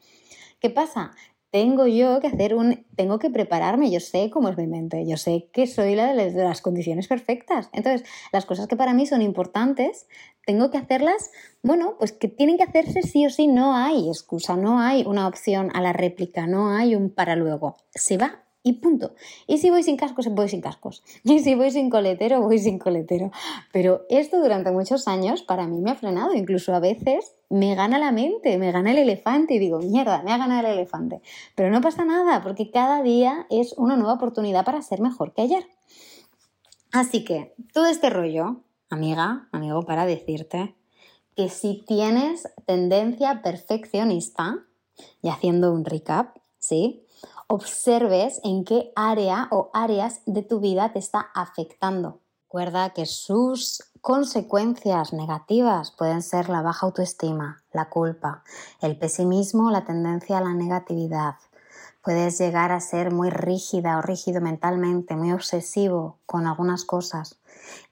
¿Qué 0.60 0.70
pasa? 0.70 1.12
Tengo 1.58 1.88
yo 1.88 2.20
que 2.20 2.28
hacer 2.28 2.54
un, 2.54 2.86
tengo 2.96 3.18
que 3.18 3.32
prepararme, 3.32 3.90
yo 3.90 4.00
sé 4.00 4.30
cómo 4.30 4.48
es 4.50 4.58
mi 4.58 4.68
mente, 4.68 5.08
yo 5.08 5.18
sé 5.18 5.50
que 5.52 5.66
soy 5.66 5.96
la 5.96 6.14
de 6.14 6.32
las 6.32 6.62
condiciones 6.62 7.08
perfectas. 7.08 7.72
Entonces, 7.74 8.08
las 8.32 8.46
cosas 8.46 8.68
que 8.68 8.76
para 8.76 8.94
mí 8.94 9.08
son 9.08 9.24
importantes, 9.24 10.08
tengo 10.46 10.70
que 10.70 10.78
hacerlas, 10.78 11.32
bueno, 11.64 11.96
pues 11.98 12.12
que 12.12 12.28
tienen 12.28 12.58
que 12.58 12.64
hacerse 12.64 13.02
sí 13.02 13.26
o 13.26 13.32
sí, 13.32 13.48
no 13.48 13.76
hay 13.76 14.08
excusa, 14.08 14.56
no 14.56 14.80
hay 14.80 15.04
una 15.08 15.28
opción 15.28 15.72
a 15.74 15.82
la 15.82 15.94
réplica, 15.94 16.46
no 16.46 16.70
hay 16.70 16.94
un 16.94 17.10
para 17.10 17.36
luego. 17.36 17.76
Se 17.90 18.18
va 18.18 18.44
y 18.68 18.74
punto. 18.74 19.14
Y 19.48 19.60
si 19.60 19.70
voy 19.70 19.84
sin 19.84 19.96
cascos, 19.96 20.28
voy 20.28 20.50
sin 20.50 20.62
cascos. 20.62 21.04
Y 21.24 21.40
si 21.40 21.56
voy 21.56 21.72
sin 21.72 21.90
coletero, 21.90 22.42
voy 22.42 22.60
sin 22.60 22.80
coletero. 22.80 23.32
Pero 23.72 24.06
esto 24.10 24.42
durante 24.42 24.72
muchos 24.72 25.08
años 25.08 25.42
para 25.42 25.68
mí 25.68 25.80
me 25.80 25.92
ha 25.92 25.96
frenado. 25.96 26.34
Incluso 26.34 26.74
a 26.74 26.80
veces 26.80 27.34
me 27.50 27.76
gana 27.76 27.98
la 27.98 28.12
mente, 28.12 28.58
me 28.58 28.72
gana 28.72 28.92
el 28.92 28.98
elefante 28.98 29.54
y 29.54 29.60
digo, 29.60 29.80
mierda, 29.80 30.22
me 30.24 30.32
ha 30.32 30.38
ganado 30.38 30.68
el 30.68 30.74
elefante. 30.74 31.22
Pero 31.56 31.72
no 31.72 31.82
pasa 31.82 32.04
nada 32.06 32.42
porque 32.44 32.72
cada 32.72 33.02
día 33.04 33.46
es 33.50 33.74
una 33.78 33.96
nueva 33.96 34.14
oportunidad 34.14 34.66
para 34.66 34.82
ser 34.82 35.00
mejor 35.00 35.34
que 35.34 35.44
ayer. 35.44 35.66
Así 36.92 37.24
que 37.24 37.54
todo 37.74 37.86
este 37.86 38.10
rollo, 38.10 38.64
amiga, 38.90 39.48
amigo, 39.52 39.84
para 39.84 40.06
decirte 40.06 40.76
que 41.36 41.50
si 41.50 41.84
tienes 41.86 42.48
tendencia 42.66 43.42
perfeccionista, 43.44 44.68
y 45.22 45.30
haciendo 45.30 45.72
un 45.74 45.86
recap, 45.86 46.38
¿sí? 46.60 47.04
Observes 47.48 48.42
en 48.44 48.66
qué 48.66 48.92
área 48.96 49.48
o 49.52 49.70
áreas 49.74 50.22
de 50.26 50.44
tu 50.44 50.60
vida 50.60 50.92
te 50.92 51.00
está 51.00 51.32
afectando. 51.34 52.22
Recuerda 52.48 52.92
que 52.92 53.06
sus 53.06 53.84
consecuencias 54.02 55.12
negativas 55.12 55.92
pueden 55.92 56.22
ser 56.22 56.50
la 56.50 56.62
baja 56.62 56.86
autoestima, 56.86 57.64
la 57.74 57.90
culpa, 57.90 58.44
el 58.82 58.98
pesimismo, 58.98 59.70
la 59.72 59.86
tendencia 59.86 60.38
a 60.38 60.42
la 60.42 60.54
negatividad. 60.54 61.36
Puedes 62.02 62.38
llegar 62.38 62.72
a 62.72 62.80
ser 62.80 63.12
muy 63.12 63.30
rígida 63.30 63.98
o 63.98 64.02
rígido 64.02 64.40
mentalmente, 64.40 65.18
muy 65.18 65.34
obsesivo 65.34 66.20
con 66.26 66.48
algunas 66.48 66.86
cosas. 66.86 67.38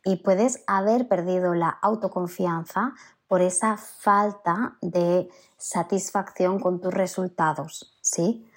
Y 0.06 0.18
puedes 0.18 0.64
haber 0.68 1.10
perdido 1.10 1.54
la 1.54 1.70
autoconfianza 1.70 2.94
por 3.28 3.42
esa 3.42 3.76
falta 3.76 4.78
de 4.82 5.30
satisfacción 5.58 6.60
con 6.60 6.80
tus 6.80 6.94
resultados, 6.94 7.98
¿sí? 8.02 8.50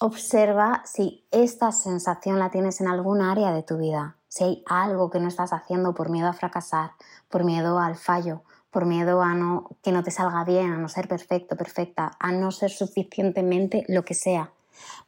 Observa 0.00 0.82
si 0.84 1.24
esta 1.30 1.70
sensación 1.70 2.40
la 2.40 2.50
tienes 2.50 2.80
en 2.80 2.88
algún 2.88 3.22
área 3.22 3.52
de 3.52 3.62
tu 3.62 3.78
vida, 3.78 4.16
si 4.26 4.42
hay 4.42 4.64
algo 4.66 5.08
que 5.08 5.20
no 5.20 5.28
estás 5.28 5.52
haciendo 5.52 5.94
por 5.94 6.10
miedo 6.10 6.26
a 6.26 6.32
fracasar, 6.32 6.92
por 7.28 7.44
miedo 7.44 7.78
al 7.78 7.94
fallo, 7.94 8.42
por 8.72 8.86
miedo 8.86 9.22
a 9.22 9.34
no, 9.34 9.70
que 9.84 9.92
no 9.92 10.02
te 10.02 10.10
salga 10.10 10.42
bien, 10.44 10.72
a 10.72 10.76
no 10.78 10.88
ser 10.88 11.06
perfecto, 11.06 11.56
perfecta, 11.56 12.10
a 12.18 12.32
no 12.32 12.50
ser 12.50 12.72
suficientemente 12.72 13.84
lo 13.86 14.04
que 14.04 14.14
sea. 14.14 14.52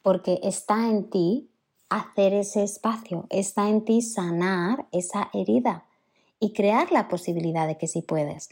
Porque 0.03 0.39
está 0.45 0.89
en 0.89 1.11
ti 1.11 1.51
hacer 1.89 2.33
ese 2.33 2.63
espacio, 2.63 3.27
está 3.29 3.69
en 3.69 3.85
ti 3.85 4.03
sanar 4.03 4.87
esa 4.93 5.31
herida 5.35 5.85
y 6.39 6.53
crear 6.53 6.93
la 6.93 7.09
posibilidad 7.09 7.67
de 7.67 7.77
que 7.77 7.89
sí 7.89 8.03
puedes. 8.03 8.51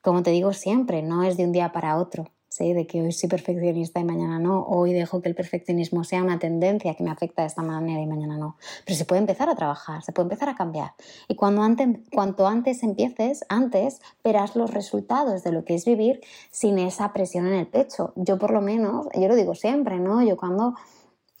Como 0.00 0.22
te 0.22 0.30
digo 0.30 0.52
siempre, 0.52 1.02
no 1.02 1.24
es 1.24 1.36
de 1.36 1.44
un 1.44 1.50
día 1.50 1.72
para 1.72 1.96
otro, 1.96 2.28
de 2.58 2.86
que 2.86 3.02
hoy 3.02 3.12
soy 3.12 3.28
perfeccionista 3.28 4.00
y 4.00 4.04
mañana 4.04 4.38
no, 4.38 4.64
hoy 4.64 4.92
dejo 4.92 5.22
que 5.22 5.28
el 5.28 5.34
perfeccionismo 5.34 6.04
sea 6.04 6.22
una 6.22 6.38
tendencia 6.38 6.94
que 6.94 7.02
me 7.02 7.10
afecta 7.10 7.42
de 7.42 7.48
esta 7.48 7.62
manera 7.62 8.00
y 8.00 8.06
mañana 8.06 8.36
no. 8.36 8.56
Pero 8.84 8.96
se 8.96 9.04
puede 9.04 9.20
empezar 9.20 9.48
a 9.48 9.54
trabajar, 9.54 10.02
se 10.02 10.12
puede 10.12 10.26
empezar 10.26 10.48
a 10.48 10.54
cambiar. 10.54 10.92
Y 11.28 11.34
cuando 11.34 11.62
antes, 11.62 11.88
cuanto 12.12 12.46
antes 12.46 12.82
empieces, 12.82 13.44
antes 13.48 14.00
verás 14.22 14.54
los 14.54 14.70
resultados 14.70 15.42
de 15.42 15.52
lo 15.52 15.64
que 15.64 15.74
es 15.74 15.84
vivir 15.84 16.20
sin 16.50 16.78
esa 16.78 17.12
presión 17.12 17.46
en 17.46 17.54
el 17.54 17.66
pecho. 17.66 18.12
Yo 18.16 18.38
por 18.38 18.52
lo 18.52 18.60
menos, 18.60 19.06
yo 19.14 19.28
lo 19.28 19.34
digo 19.34 19.54
siempre, 19.54 19.98
¿no? 19.98 20.22
Yo 20.22 20.36
cuando 20.36 20.74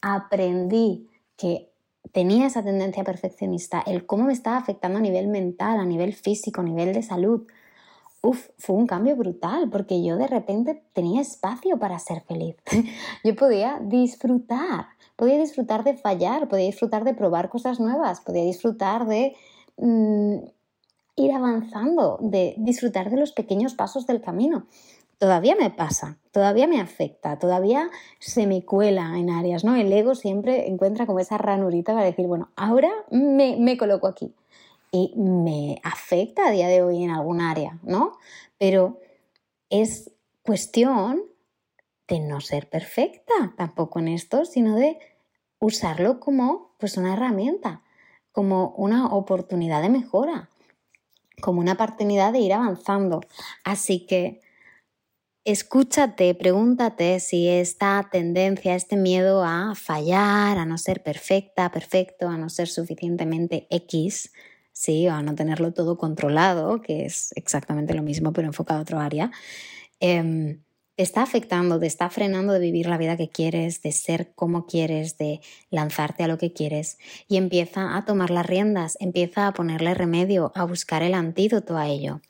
aprendí 0.00 1.08
que 1.36 1.70
tenía 2.12 2.46
esa 2.46 2.64
tendencia 2.64 3.04
perfeccionista, 3.04 3.82
el 3.86 4.06
cómo 4.06 4.24
me 4.24 4.32
estaba 4.32 4.56
afectando 4.56 4.98
a 4.98 5.02
nivel 5.02 5.28
mental, 5.28 5.78
a 5.78 5.84
nivel 5.84 6.14
físico, 6.14 6.62
a 6.62 6.64
nivel 6.64 6.92
de 6.92 7.02
salud, 7.02 7.46
uf, 8.22 8.48
fue 8.56 8.76
un 8.76 8.86
cambio 8.86 9.16
brutal 9.16 9.68
porque 9.68 10.02
yo 10.02 10.16
de 10.16 10.28
repente 10.28 10.82
tenía 10.92 11.20
espacio 11.20 11.78
para 11.78 11.98
ser 11.98 12.22
feliz. 12.22 12.56
yo 13.24 13.36
podía 13.36 13.80
disfrutar, 13.82 14.86
podía 15.16 15.38
disfrutar 15.38 15.84
de 15.84 15.96
fallar, 15.96 16.48
podía 16.48 16.66
disfrutar 16.66 17.04
de 17.04 17.14
probar 17.14 17.50
cosas 17.50 17.80
nuevas, 17.80 18.20
podía 18.20 18.44
disfrutar 18.44 19.06
de 19.06 19.34
mm, 19.76 20.36
ir 21.16 21.32
avanzando, 21.32 22.18
de 22.20 22.54
disfrutar 22.58 23.10
de 23.10 23.18
los 23.18 23.32
pequeños 23.32 23.74
pasos 23.74 24.06
del 24.06 24.22
camino. 24.22 24.66
Todavía 25.18 25.54
me 25.54 25.70
pasa, 25.70 26.18
todavía 26.32 26.66
me 26.66 26.80
afecta, 26.80 27.38
todavía 27.38 27.90
se 28.18 28.46
me 28.46 28.64
cuela 28.64 29.16
en 29.18 29.30
áreas, 29.30 29.62
¿no? 29.62 29.76
El 29.76 29.92
ego 29.92 30.16
siempre 30.16 30.68
encuentra 30.68 31.06
como 31.06 31.20
esa 31.20 31.38
ranurita 31.38 31.92
para 31.92 32.06
decir, 32.06 32.26
bueno, 32.26 32.50
ahora 32.56 32.90
me, 33.10 33.56
me 33.56 33.76
coloco 33.76 34.08
aquí 34.08 34.34
y 34.92 35.14
me 35.16 35.80
afecta 35.82 36.46
a 36.46 36.50
día 36.50 36.68
de 36.68 36.82
hoy 36.82 37.02
en 37.02 37.10
algún 37.10 37.40
área, 37.40 37.78
¿no? 37.82 38.18
Pero 38.58 39.00
es 39.70 40.12
cuestión 40.42 41.22
de 42.06 42.20
no 42.20 42.42
ser 42.42 42.68
perfecta 42.68 43.54
tampoco 43.56 43.98
en 44.00 44.08
esto, 44.08 44.44
sino 44.44 44.76
de 44.76 44.98
usarlo 45.58 46.20
como 46.20 46.74
pues 46.78 46.98
una 46.98 47.14
herramienta, 47.14 47.82
como 48.32 48.74
una 48.76 49.06
oportunidad 49.06 49.80
de 49.80 49.88
mejora, 49.88 50.50
como 51.40 51.60
una 51.60 51.72
oportunidad 51.72 52.34
de 52.34 52.40
ir 52.40 52.52
avanzando. 52.52 53.20
Así 53.64 54.04
que 54.06 54.42
escúchate, 55.44 56.34
pregúntate 56.34 57.18
si 57.18 57.48
esta 57.48 58.08
tendencia, 58.12 58.74
este 58.74 58.96
miedo 58.96 59.42
a 59.42 59.74
fallar, 59.74 60.58
a 60.58 60.66
no 60.66 60.76
ser 60.76 61.02
perfecta, 61.02 61.70
perfecto, 61.70 62.28
a 62.28 62.36
no 62.36 62.50
ser 62.50 62.68
suficientemente 62.68 63.66
X, 63.70 64.32
¿sí? 64.72 65.08
o 65.08 65.12
a 65.12 65.22
no 65.22 65.34
tenerlo 65.34 65.72
todo 65.72 65.98
controlado, 65.98 66.80
que 66.80 67.04
es 67.04 67.32
exactamente 67.36 67.94
lo 67.94 68.02
mismo 68.02 68.32
pero 68.32 68.48
enfocado 68.48 68.80
a 68.80 68.82
otra 68.82 69.04
área, 69.04 69.30
em, 70.00 70.60
te 70.94 71.02
está 71.02 71.22
afectando, 71.22 71.80
te 71.80 71.86
está 71.86 72.10
frenando 72.10 72.52
de 72.52 72.60
vivir 72.60 72.86
la 72.86 72.98
vida 72.98 73.16
que 73.16 73.30
quieres, 73.30 73.80
de 73.82 73.92
ser 73.92 74.34
como 74.34 74.66
quieres, 74.66 75.16
de 75.16 75.40
lanzarte 75.70 76.22
a 76.22 76.28
lo 76.28 76.36
que 76.36 76.52
quieres 76.52 76.98
y 77.28 77.38
empieza 77.38 77.96
a 77.96 78.04
tomar 78.04 78.30
las 78.30 78.46
riendas, 78.46 78.98
empieza 79.00 79.46
a 79.46 79.54
ponerle 79.54 79.94
remedio, 79.94 80.52
a 80.54 80.64
buscar 80.64 81.02
el 81.02 81.14
antídoto 81.14 81.78
a 81.78 81.88
ello. 81.88 82.20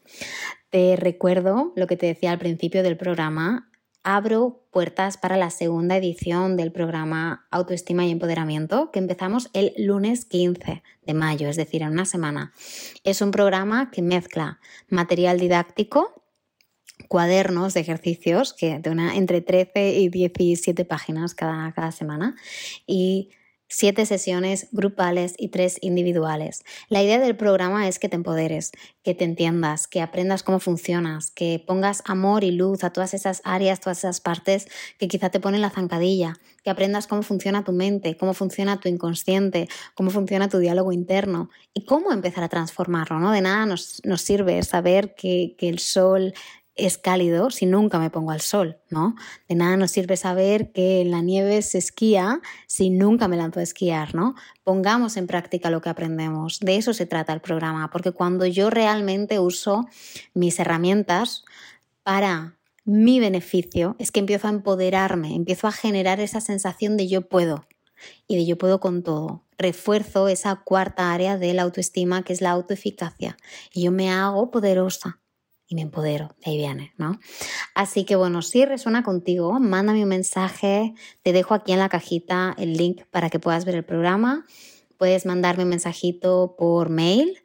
Te 0.71 0.97
recuerdo 0.97 1.73
lo 1.77 1.87
que 1.87 1.97
te 1.97 2.07
decía 2.07 2.31
al 2.31 2.39
principio 2.39 2.83
del 2.83 2.97
programa, 2.97 3.72
abro 4.05 4.65
puertas 4.71 5.17
para 5.17 5.37
la 5.37 5.51
segunda 5.51 5.97
edición 5.97 6.57
del 6.57 6.73
programa 6.73 7.47
Autoestima 7.51 8.05
y 8.07 8.11
Empoderamiento 8.11 8.91
que 8.91 8.99
empezamos 8.99 9.51
el 9.53 9.73
lunes 9.79 10.25
15 10.25 10.83
de 11.07 11.15
mayo, 11.15 11.49
es 11.49 11.57
decir, 11.57 11.83
en 11.83 11.93
una 11.93 12.05
semana. 12.05 12.53
Es 13.05 13.21
un 13.21 13.31
programa 13.31 13.91
que 13.91 14.03
mezcla 14.03 14.61
material 14.89 15.39
didáctico, 15.39 16.23
cuadernos 17.09 17.75
de 17.75 17.81
ejercicios 17.81 18.55
que 18.55 18.79
de 18.79 18.91
entre 18.91 19.41
13 19.41 19.99
y 19.99 20.09
17 20.09 20.85
páginas 20.85 21.35
cada, 21.35 21.73
cada 21.73 21.93
semana 21.93 22.37
y 22.87 23.31
siete 23.73 24.05
sesiones 24.05 24.69
grupales 24.71 25.35
y 25.39 25.49
tres 25.49 25.79
individuales. 25.81 26.63
La 26.91 27.03
idea 27.03 27.19
del 27.19 27.37
programa 27.37 27.89
es 27.89 27.99
que 27.99 28.11
te 28.11 28.17
empoderes, 28.17 28.71
que 29.03 29.15
te 29.15 29.25
entiendas, 29.25 29.89
que 29.89 30.03
aprendas 30.03 30.43
cómo 30.43 30.61
funcionas, 30.61 31.31
que 31.31 31.65
pongas 31.67 32.03
amor 32.05 32.45
y 32.45 32.51
luz 32.51 32.85
a 32.85 32.91
todas 32.91 33.15
esas 33.15 33.41
áreas, 33.45 33.81
todas 33.81 33.99
esas 33.99 34.21
partes 34.21 34.69
que 34.99 35.09
quizá 35.09 35.31
te 35.31 35.41
ponen 35.41 35.63
la 35.63 35.71
zancadilla, 35.71 36.35
que 36.63 36.69
aprendas 36.69 37.07
cómo 37.07 37.23
funciona 37.23 37.65
tu 37.65 37.73
mente, 37.73 38.19
cómo 38.19 38.35
funciona 38.35 38.79
tu 38.79 38.91
inconsciente, 38.91 39.69
cómo 39.95 40.11
funciona 40.11 40.51
tu 40.51 40.59
diálogo 40.59 40.93
interno 40.93 41.49
y 41.73 41.87
cómo 41.87 42.13
empezar 42.13 42.45
a 42.45 42.51
transformarlo. 42.51 43.21
¿no? 43.21 43.33
De 43.33 43.41
nada 43.41 43.65
nos, 43.65 44.03
sirve 44.17 44.63
saber 44.65 45.15
que, 45.15 45.55
que 45.57 45.71
el 45.71 45.79
sol 45.79 46.35
es 46.75 46.97
cálido 46.97 47.51
si 47.51 47.67
nunca 47.67 47.99
me 47.99 48.11
pongo 48.11 48.31
al 48.31 48.41
sol, 48.41 48.79
¿no? 48.89 49.15
De 49.49 49.55
nada 49.55 49.77
nos 49.77 49.91
sirve 49.91 50.17
saber 50.17 50.73
que 50.73 51.03
en 51.03 51.11
la 51.11 51.21
nieve 51.21 51.61
se 51.63 51.79
esquía 51.79 52.41
si 52.67 52.91
nunca 52.91 53.29
me 53.29 53.37
lanzo 53.37 53.61
a 53.61 53.63
esquiar, 53.63 54.15
¿no? 54.15 54.35
Pongamos 54.65 55.17
en 55.17 55.27
práctica 55.27 55.71
lo 55.71 55.83
que 55.83 55.91
aprendemos. 55.91 56.61
De 56.61 56.77
eso 56.77 56.95
se 56.95 57.07
trata 57.07 57.33
el 57.33 57.41
programa, 57.41 57.91
porque 57.91 58.13
cuando 58.13 58.47
yo 58.47 58.71
realmente 58.71 59.39
uso 59.39 59.87
mis 60.35 60.59
herramientas 60.59 61.45
para 62.03 62.57
mi 62.85 63.21
beneficio, 63.21 63.95
es 63.99 64.11
que 64.11 64.21
empiezo 64.21 64.49
a 64.49 64.51
empoderarme, 64.51 65.35
empiezo 65.35 65.69
a 65.69 65.73
generar 65.73 66.21
esa 66.21 66.41
sensación 66.41 66.97
de 66.97 67.07
yo 67.07 67.29
puedo 67.29 67.67
y 68.27 68.37
de 68.37 68.47
yo 68.47 68.59
puedo 68.59 68.81
con 68.81 69.03
todo. 69.03 69.45
Refuerzo 69.59 70.27
esa 70.27 70.57
cuarta 70.57 71.13
área 71.13 71.39
de 71.39 71.55
la 71.55 71.63
autoestima 71.63 72.25
que 72.25 72.33
es 72.33 72.41
la 72.41 72.51
autoeficacia 72.51 73.37
y 73.73 73.85
yo 73.85 73.93
me 73.93 74.11
hago 74.11 74.51
poderosa 74.51 75.22
y 75.73 75.75
me 75.75 75.81
empodero, 75.81 76.35
de 76.45 76.51
ahí 76.51 76.59
viene, 76.59 76.93
¿no? 76.99 77.19
Así 77.75 78.05
que 78.05 78.15
bueno, 78.15 78.43
si 78.43 78.67
resuena 78.67 79.03
contigo, 79.03 79.59
mándame 79.59 80.03
un 80.03 80.09
mensaje, 80.11 80.93
te 81.23 81.33
dejo 81.33 81.55
aquí 81.55 81.73
en 81.73 81.79
la 81.79 81.89
cajita 81.89 82.55
el 82.59 82.75
link 82.75 83.05
para 83.11 83.31
que 83.31 83.39
puedas 83.39 83.65
ver 83.65 83.77
el 83.77 83.83
programa. 83.83 84.45
Puedes 84.99 85.25
mandarme 85.25 85.63
un 85.63 85.71
mensajito 85.71 86.57
por 86.59 86.91
mail 86.91 87.39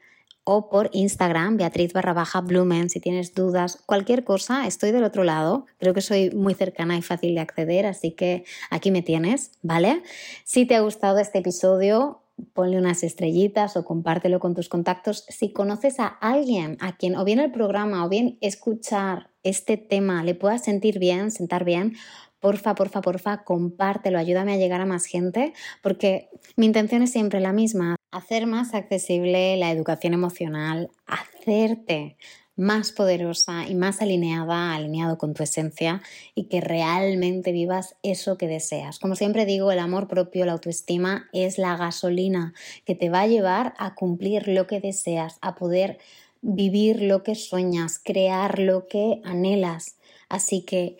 o 0.44 0.70
por 0.70 0.90
Instagram, 0.92 1.56
Beatriz 1.56 1.94
barra 1.94 2.12
baja 2.12 2.42
Blumen, 2.42 2.90
si 2.90 3.00
tienes 3.00 3.34
dudas, 3.34 3.82
cualquier 3.86 4.26
cosa, 4.26 4.68
estoy 4.68 4.92
del 4.92 5.06
otro 5.06 5.24
lado, 5.24 5.66
creo 5.78 5.94
que 5.94 6.02
soy 6.02 6.30
muy 6.32 6.54
cercana 6.54 6.98
y 6.98 7.02
fácil 7.02 7.34
de 7.34 7.42
acceder, 7.42 7.86
así 7.86 8.12
que 8.12 8.44
aquí 8.70 8.92
me 8.92 9.02
tienes, 9.02 9.52
¿vale? 9.62 10.04
Si 10.44 10.66
te 10.66 10.76
ha 10.76 10.82
gustado 10.82 11.20
este 11.20 11.40
episodio, 11.40 12.24
ponle 12.54 12.78
unas 12.78 13.04
estrellitas 13.04 13.78
o 13.78 13.86
compártelo 13.86 14.40
con 14.40 14.56
tus 14.56 14.70
contactos. 14.70 15.26
Si 15.30 15.54
conoces 15.54 16.00
a 16.00 16.08
alguien 16.08 16.78
a 16.80 16.98
quien 16.98 17.16
o 17.16 17.24
bien 17.24 17.40
el 17.40 17.52
programa 17.52 18.06
o 18.06 18.10
bien 18.10 18.38
escuchar 18.42 19.32
este 19.44 19.78
tema 19.78 20.24
le 20.24 20.36
pueda 20.36 20.58
sentir 20.58 21.00
bien, 21.00 21.32
sentar 21.32 21.64
bien, 21.64 21.96
porfa, 22.40 22.76
porfa, 22.76 23.02
porfa, 23.02 23.44
compártelo, 23.44 24.20
ayúdame 24.20 24.54
a 24.54 24.58
llegar 24.58 24.82
a 24.82 24.86
más 24.86 25.06
gente, 25.06 25.54
porque 25.82 26.30
mi 26.56 26.66
intención 26.66 27.02
es 27.02 27.12
siempre 27.12 27.40
la 27.40 27.54
misma, 27.54 27.96
hacer 28.12 28.46
más 28.46 28.74
accesible 28.74 29.58
la 29.58 29.72
educación 29.72 30.14
emocional, 30.14 30.90
hacerte 31.06 32.18
más 32.58 32.92
poderosa 32.92 33.68
y 33.68 33.76
más 33.76 34.02
alineada, 34.02 34.74
alineado 34.74 35.18
con 35.18 35.34
tu 35.34 35.44
esencia 35.44 36.02
y 36.36 36.46
que 36.46 36.60
realmente 36.60 37.52
vivas 37.52 37.96
eso 38.04 38.38
que 38.38 38.48
deseas. 38.48 39.00
Como 39.00 39.16
siempre 39.16 39.46
digo, 39.46 39.72
el 39.72 39.80
amor 39.80 40.08
propio, 40.08 40.46
la 40.46 40.54
autoestima 40.54 41.30
es 41.32 41.58
la 41.60 41.78
gasolina 41.78 42.54
que 42.84 42.96
te 42.96 43.10
va 43.10 43.22
a 43.22 43.28
llevar 43.28 43.76
a 43.78 43.96
cumplir 43.96 44.48
lo 44.48 44.68
que 44.68 44.82
deseas, 44.82 45.38
a 45.42 45.56
poder 45.56 46.00
vivir 46.42 47.02
lo 47.02 47.24
que 47.24 47.36
sueñas, 47.36 48.02
crear 48.04 48.60
lo 48.60 48.88
que 48.88 49.22
anhelas. 49.24 49.98
Así 50.28 50.64
que 50.64 50.98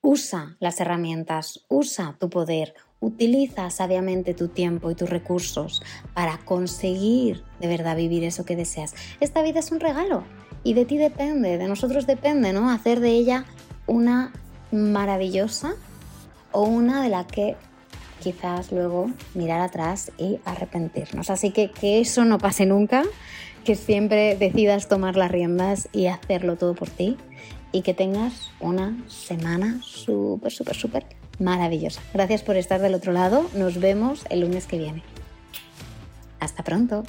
usa 0.00 0.56
las 0.60 0.80
herramientas, 0.80 1.66
usa 1.68 2.16
tu 2.18 2.30
poder, 2.30 2.74
Utiliza 3.02 3.70
sabiamente 3.70 4.34
tu 4.34 4.48
tiempo 4.48 4.90
y 4.90 4.94
tus 4.94 5.08
recursos 5.08 5.82
para 6.12 6.36
conseguir 6.44 7.42
de 7.58 7.66
verdad 7.66 7.96
vivir 7.96 8.24
eso 8.24 8.44
que 8.44 8.56
deseas. 8.56 8.94
Esta 9.20 9.42
vida 9.42 9.60
es 9.60 9.72
un 9.72 9.80
regalo 9.80 10.22
y 10.62 10.74
de 10.74 10.84
ti 10.84 10.96
depende, 10.96 11.58
de 11.58 11.68
nosotros 11.68 12.06
depende, 12.06 12.52
¿no? 12.52 12.70
Hacer 12.70 13.00
de 13.00 13.10
ella 13.10 13.44
una 13.86 14.32
maravillosa 14.72 15.74
o 16.52 16.62
una 16.62 17.02
de 17.02 17.08
la 17.08 17.26
que 17.26 17.56
quizás 18.20 18.70
luego 18.70 19.10
mirar 19.34 19.60
atrás 19.60 20.12
y 20.18 20.38
arrepentirnos. 20.44 21.30
Así 21.30 21.50
que 21.50 21.70
que 21.70 22.00
eso 22.00 22.24
no 22.24 22.38
pase 22.38 22.66
nunca, 22.66 23.04
que 23.64 23.74
siempre 23.74 24.36
decidas 24.36 24.88
tomar 24.88 25.16
las 25.16 25.30
riendas 25.30 25.88
y 25.92 26.06
hacerlo 26.06 26.56
todo 26.56 26.74
por 26.74 26.90
ti 26.90 27.16
y 27.72 27.82
que 27.82 27.94
tengas 27.94 28.50
una 28.60 28.96
semana 29.08 29.80
súper, 29.82 30.52
súper, 30.52 30.76
súper 30.76 31.06
maravillosa. 31.38 32.00
Gracias 32.12 32.42
por 32.42 32.56
estar 32.56 32.80
del 32.80 32.94
otro 32.94 33.12
lado. 33.12 33.48
Nos 33.54 33.80
vemos 33.80 34.24
el 34.30 34.40
lunes 34.40 34.66
que 34.66 34.78
viene. 34.78 35.02
Hasta 36.38 36.62
pronto. 36.62 37.04